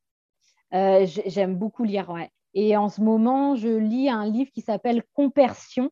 [0.75, 2.31] Euh, j'aime beaucoup lire, ouais.
[2.55, 5.91] Et en ce moment, je lis un livre qui s'appelle Compersion.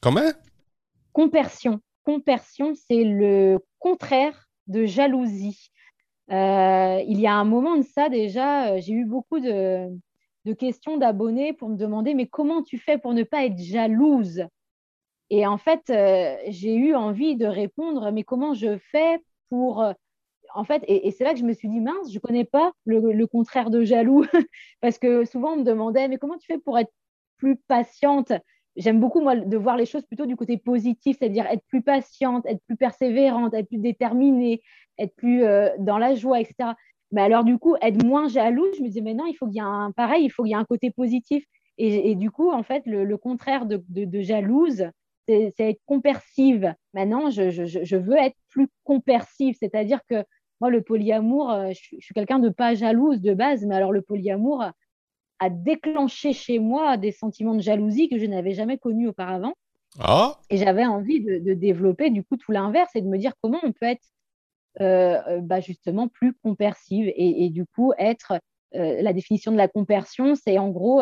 [0.00, 0.30] Comment?
[1.12, 1.80] Compersion.
[2.04, 5.70] Compersion, c'est le contraire de jalousie.
[6.30, 9.88] Euh, il y a un moment de ça déjà, euh, j'ai eu beaucoup de,
[10.44, 14.44] de questions d'abonnés pour me demander mais comment tu fais pour ne pas être jalouse?
[15.30, 15.82] Et en fait,
[16.48, 19.18] j'ai eu envie de répondre mais comment je fais
[19.48, 19.92] pour euh,
[20.54, 22.72] en fait, et, c'est là que je me suis dit, mince, je ne connais pas
[22.86, 24.24] le, contraire de jaloux,
[24.80, 26.92] parce que souvent on me demandait, mais comment tu fais pour être
[27.36, 28.32] plus patiente?
[28.76, 32.46] J'aime beaucoup, moi, de voir les choses plutôt du côté positif, c'est-à-dire être plus patiente,
[32.46, 34.62] être plus persévérante, être plus déterminée,
[34.98, 36.70] être plus euh, dans la joie, etc.
[37.10, 39.56] Mais alors, du coup, être moins jaloux, je me disais, mais non, il faut qu'il
[39.56, 41.44] y ait un pareil, il faut qu'il y ait un côté positif.
[41.80, 44.90] Et, du coup, en fait, le, contraire de, de jalouse,
[45.28, 46.74] c'est être compersive.
[46.94, 50.24] Maintenant, je, je, veux être plus compersive, c'est-à-dire que
[50.60, 54.02] moi, le polyamour, euh, je, suis quelqu'un de pas jalouse de base, mais alors le
[54.02, 54.64] polyamour
[55.40, 59.54] a déclenché chez moi des sentiments de jalousie que je n'avais jamais connus auparavant.
[60.00, 60.38] Ah.
[60.50, 63.72] Et j'avais envie de, développer du coup tout l'inverse et de me dire comment on
[63.72, 64.06] peut être
[64.80, 68.40] euh, euh, bah, justement plus compersive et, du coup être
[68.72, 71.00] la définition de la compersion, c'est en gros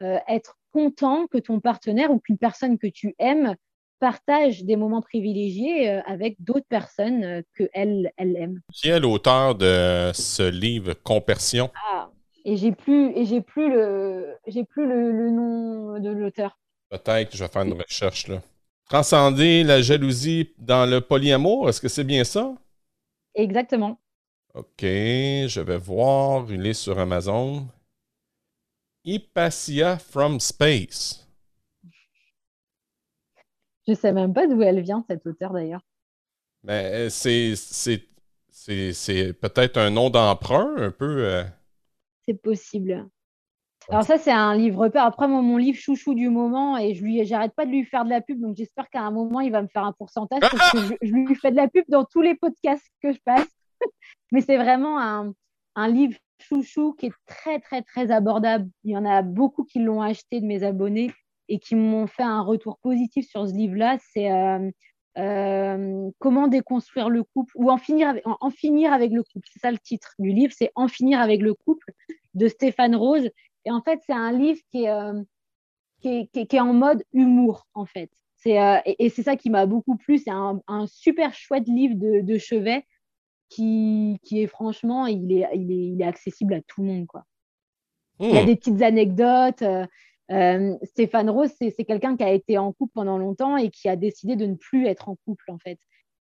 [0.00, 3.54] être content que ton partenaire ou qu'une personne que tu aimes
[3.98, 8.60] partage des moments privilégiés euh, avec d'autres personnes euh, que elle, aime.
[8.72, 11.70] Qui est l'auteur de ce livre Compersion?
[11.90, 12.10] Ah,
[12.44, 16.58] et j'ai plus et j'ai plus le j'ai plus le, nom de l'auteur.
[16.90, 18.40] Peut-être que je vais faire une recherche là.
[18.88, 22.54] Transcender la jalousie dans le polyamour, est-ce que c'est bien ça?
[23.34, 24.00] Exactement.
[24.54, 27.66] OK, je vais voir, il est sur Amazon.
[29.08, 31.26] Hypatia from Space.
[33.86, 35.80] Je sais même pas d'où elle vient, cette auteure d'ailleurs.
[36.62, 41.24] Ben, c'est, c'est, peut-être un nom d'emprunt, un peu.
[41.24, 41.44] Euh.
[42.26, 43.08] C'est possible.
[43.88, 45.06] Alors ça, c'est un livre peur.
[45.06, 48.10] Après, mon, livre chouchou du moment, et je lui, j'arrête pas de lui faire de
[48.10, 50.96] la pub, donc j'espère qu'à un moment, il va me faire un pourcentage, parce que
[51.00, 53.48] je, lui fais de la pub dans tous les podcasts que je passe.
[54.32, 55.32] Mais c'est vraiment un,
[55.76, 58.68] un, livre chouchou qui est très, très, très abordable.
[58.84, 61.12] Il y en a beaucoup qui l'ont acheté de mes abonnés
[61.48, 63.98] et qui m'ont fait un retour positif sur ce livre-là.
[64.12, 64.70] C'est euh,
[65.18, 69.48] euh, comment déconstruire le couple ou en finir avec, en finir avec le couple.
[69.52, 71.92] C'est ça le titre du livre, c'est En finir avec le couple
[72.34, 73.28] de Stéphane Rose.
[73.64, 75.22] Et en fait, c'est un livre qui est, euh,
[76.00, 78.10] qui, est, en mode humour, en fait.
[78.46, 80.18] Euh, et, c'est ça qui m'a beaucoup plu.
[80.18, 82.86] C'est un, super chouette livre de, chevet
[83.48, 87.06] qui, qui, est franchement, il est, il, est, accessible à tout le monde.
[87.06, 87.24] Quoi.
[88.20, 88.46] Il y a hmm.
[88.46, 89.62] des petites anecdotes.
[90.30, 93.96] Euh, Stéphane Rose, c'est quelqu'un qui a été en couple pendant longtemps et qui a
[93.96, 95.78] décidé de ne plus être en couple, en fait.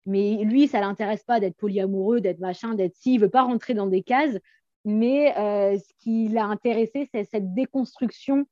[0.07, 3.14] Mais lui, ça l'intéresse pas d'être polyamoureux, d'être machin, d'être si.
[3.14, 4.37] Il veut pas rentrer dans des cases.
[4.85, 8.47] Mais euh, ce qui l'a intéressé, c'est cette déconstruction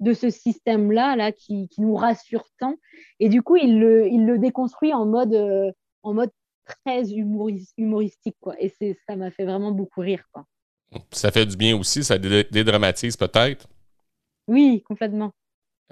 [0.00, 2.76] de ce système-là là, qui, nous rassure tant.
[3.20, 5.70] Et du coup, il le, il le déconstruit en mode, euh,
[6.02, 6.30] en mode
[6.64, 8.36] très humoristique.
[8.40, 8.54] Quoi.
[8.58, 8.72] Et
[9.06, 10.24] ça m'a fait vraiment beaucoup rire.
[10.32, 10.44] Quoi.
[11.10, 13.66] Ça fait du bien aussi, ça dédramatise peut-être?
[14.46, 15.32] Oui, complètement.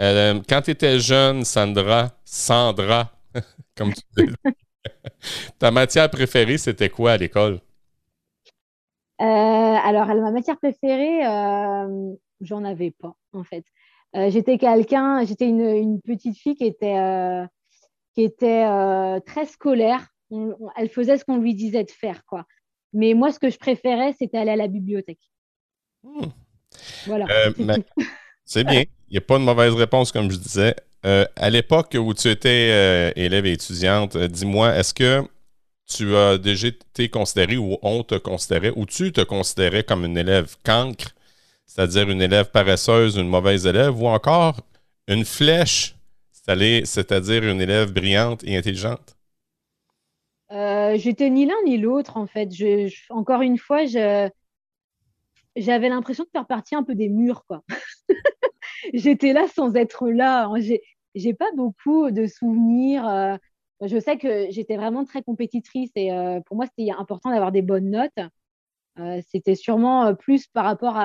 [0.00, 3.10] Euh, quand tu étais jeune, Sandra, Sandra,
[3.76, 4.32] comme tu dis,
[5.58, 7.60] ta matière préférée, c'était quoi à l'école?
[9.20, 13.64] Euh, alors, ma matière préférée, euh, j'en avais pas, en fait.
[14.14, 17.46] J'étais quelqu'un, j'étais une, petite fille qui était,
[18.14, 18.66] qui était
[19.24, 20.06] très scolaire.
[20.76, 22.46] Elle faisait ce qu'on lui disait de faire, quoi.
[22.92, 25.30] Mais moi, ce que je préférais, c'était aller à la bibliothèque.
[26.02, 26.26] Hmm.
[27.06, 27.26] Voilà.
[28.44, 28.84] C'est bien.
[29.08, 30.74] Il n'y a pas de mauvaise réponse, comme je disais.
[31.02, 35.22] à l'époque où tu étais élève et étudiante, dis-moi, est-ce que
[35.86, 40.16] tu as déjà été considéré ou on te considérait ou tu te considérais comme une
[40.16, 41.14] élève cancre,
[41.66, 44.60] c'est-à-dire une élève paresseuse, une mauvaise élève, ou encore
[45.08, 45.94] une flèche,
[46.32, 49.16] c'est-à-dire une élève brillante et intelligente?
[50.52, 52.48] Euh, j'étais ni l'un ni l'autre, en fait.
[53.10, 54.30] encore une fois, j'avais
[55.56, 57.62] l'impression de faire partie un peu des murs, quoi.
[58.92, 60.50] J'étais là sans être là.
[61.14, 63.08] J'ai pas beaucoup de souvenirs.
[63.08, 63.36] Euh,
[63.80, 67.62] je sais que j'étais vraiment très compétitrice et euh, pour moi, c'était important d'avoir des
[67.62, 68.18] bonnes notes.
[69.30, 70.98] C'était sûrement plus par rapport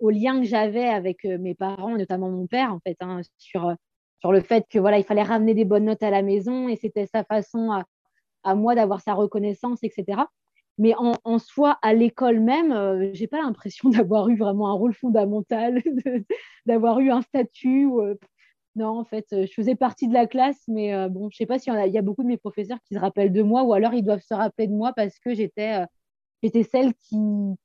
[0.00, 3.72] au lien que j'avais avec mes parents, notamment mon père, en fait, hein, sur,
[4.18, 6.74] sur le fait que voilà, il fallait ramener des bonnes notes à la maison et
[6.74, 7.84] c'était sa façon à,
[8.48, 10.22] à moi d'avoir sa reconnaissance, etc.
[10.78, 15.82] Mais en, soi, à l'école même, j'ai pas l'impression d'avoir eu vraiment un rôle fondamental,
[16.66, 17.88] d'avoir eu un statut.
[18.78, 21.46] Non, en fait, euh, je faisais partie de la classe, mais euh, bon, je sais
[21.46, 23.92] pas s'il y, a beaucoup de mes professeurs qui se rappellent de moi, ou alors
[23.92, 25.86] ils doivent se rappeler de moi parce que j'étais euh,
[26.42, 27.16] j'étais celle qui,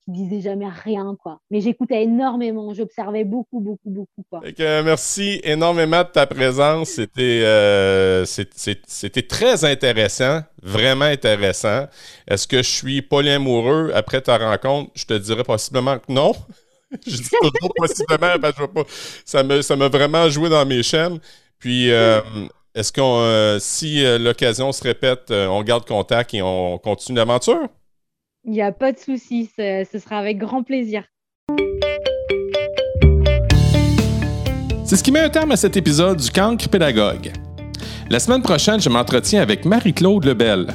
[0.07, 1.39] disait jamais rien, quoi.
[1.51, 4.41] Mais j'écoutais énormément, j'observais beaucoup, beaucoup, beaucoup, quoi.
[4.59, 6.89] merci énormément de ta présence.
[6.89, 7.43] C'était
[8.26, 11.88] c'était très intéressant, vraiment intéressant.
[12.28, 14.91] Est-ce que je suis polyamoureux après ta rencontre?
[14.95, 16.34] Je te dirais possiblement que non.
[17.07, 18.84] je dis toujours possiblement parce que pas,
[19.61, 21.19] ça m'a vraiment joué dans mes chaînes.
[21.59, 22.21] Puis, euh,
[22.76, 27.69] est-ce qu'on, euh, si euh, l'occasion se répète, on garde contact et on continue l'aventure?
[28.45, 31.05] Il n'y a pas de souci, ce sera avec grand plaisir.
[34.83, 37.31] C'est ce qui met un terme à cet épisode du Cancre Pédagogue.
[38.09, 40.67] La semaine prochaine, je m'entretiens avec Marie-Claude Lebel,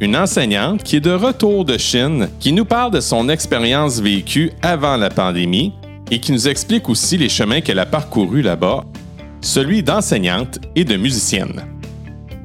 [0.00, 4.52] une enseignante qui est de retour de Chine, qui nous parle de son expérience vécue
[4.60, 5.72] avant la pandémie
[6.10, 8.84] et qui nous explique aussi les chemins qu'elle a parcourus là-bas,
[9.40, 11.77] celui d'enseignante et de musicienne.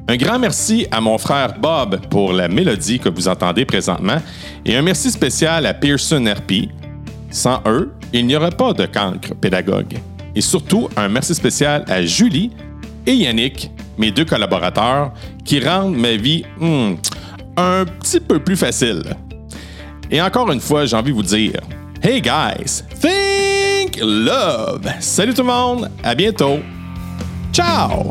[0.06, 4.18] Un grand merci à mon frère Bob pour la mélodie que vous entendez présentement
[4.66, 6.68] et un merci spécial à Pearson RP.
[7.30, 9.96] Sans eux, il n'y aurait pas de cancre pédagogue.
[10.34, 12.50] Et surtout, un merci spécial à Julie
[13.06, 15.12] et Yannick, mes deux collaborateurs,
[15.44, 16.94] qui rendent ma vie hmm,
[17.56, 19.02] un petit peu plus facile.
[20.10, 21.60] Et encore une fois, j'ai envie de vous dire,
[22.02, 24.86] Hey guys, think love.
[25.00, 26.58] Salut tout le monde, à bientôt.
[27.52, 28.10] Ciao!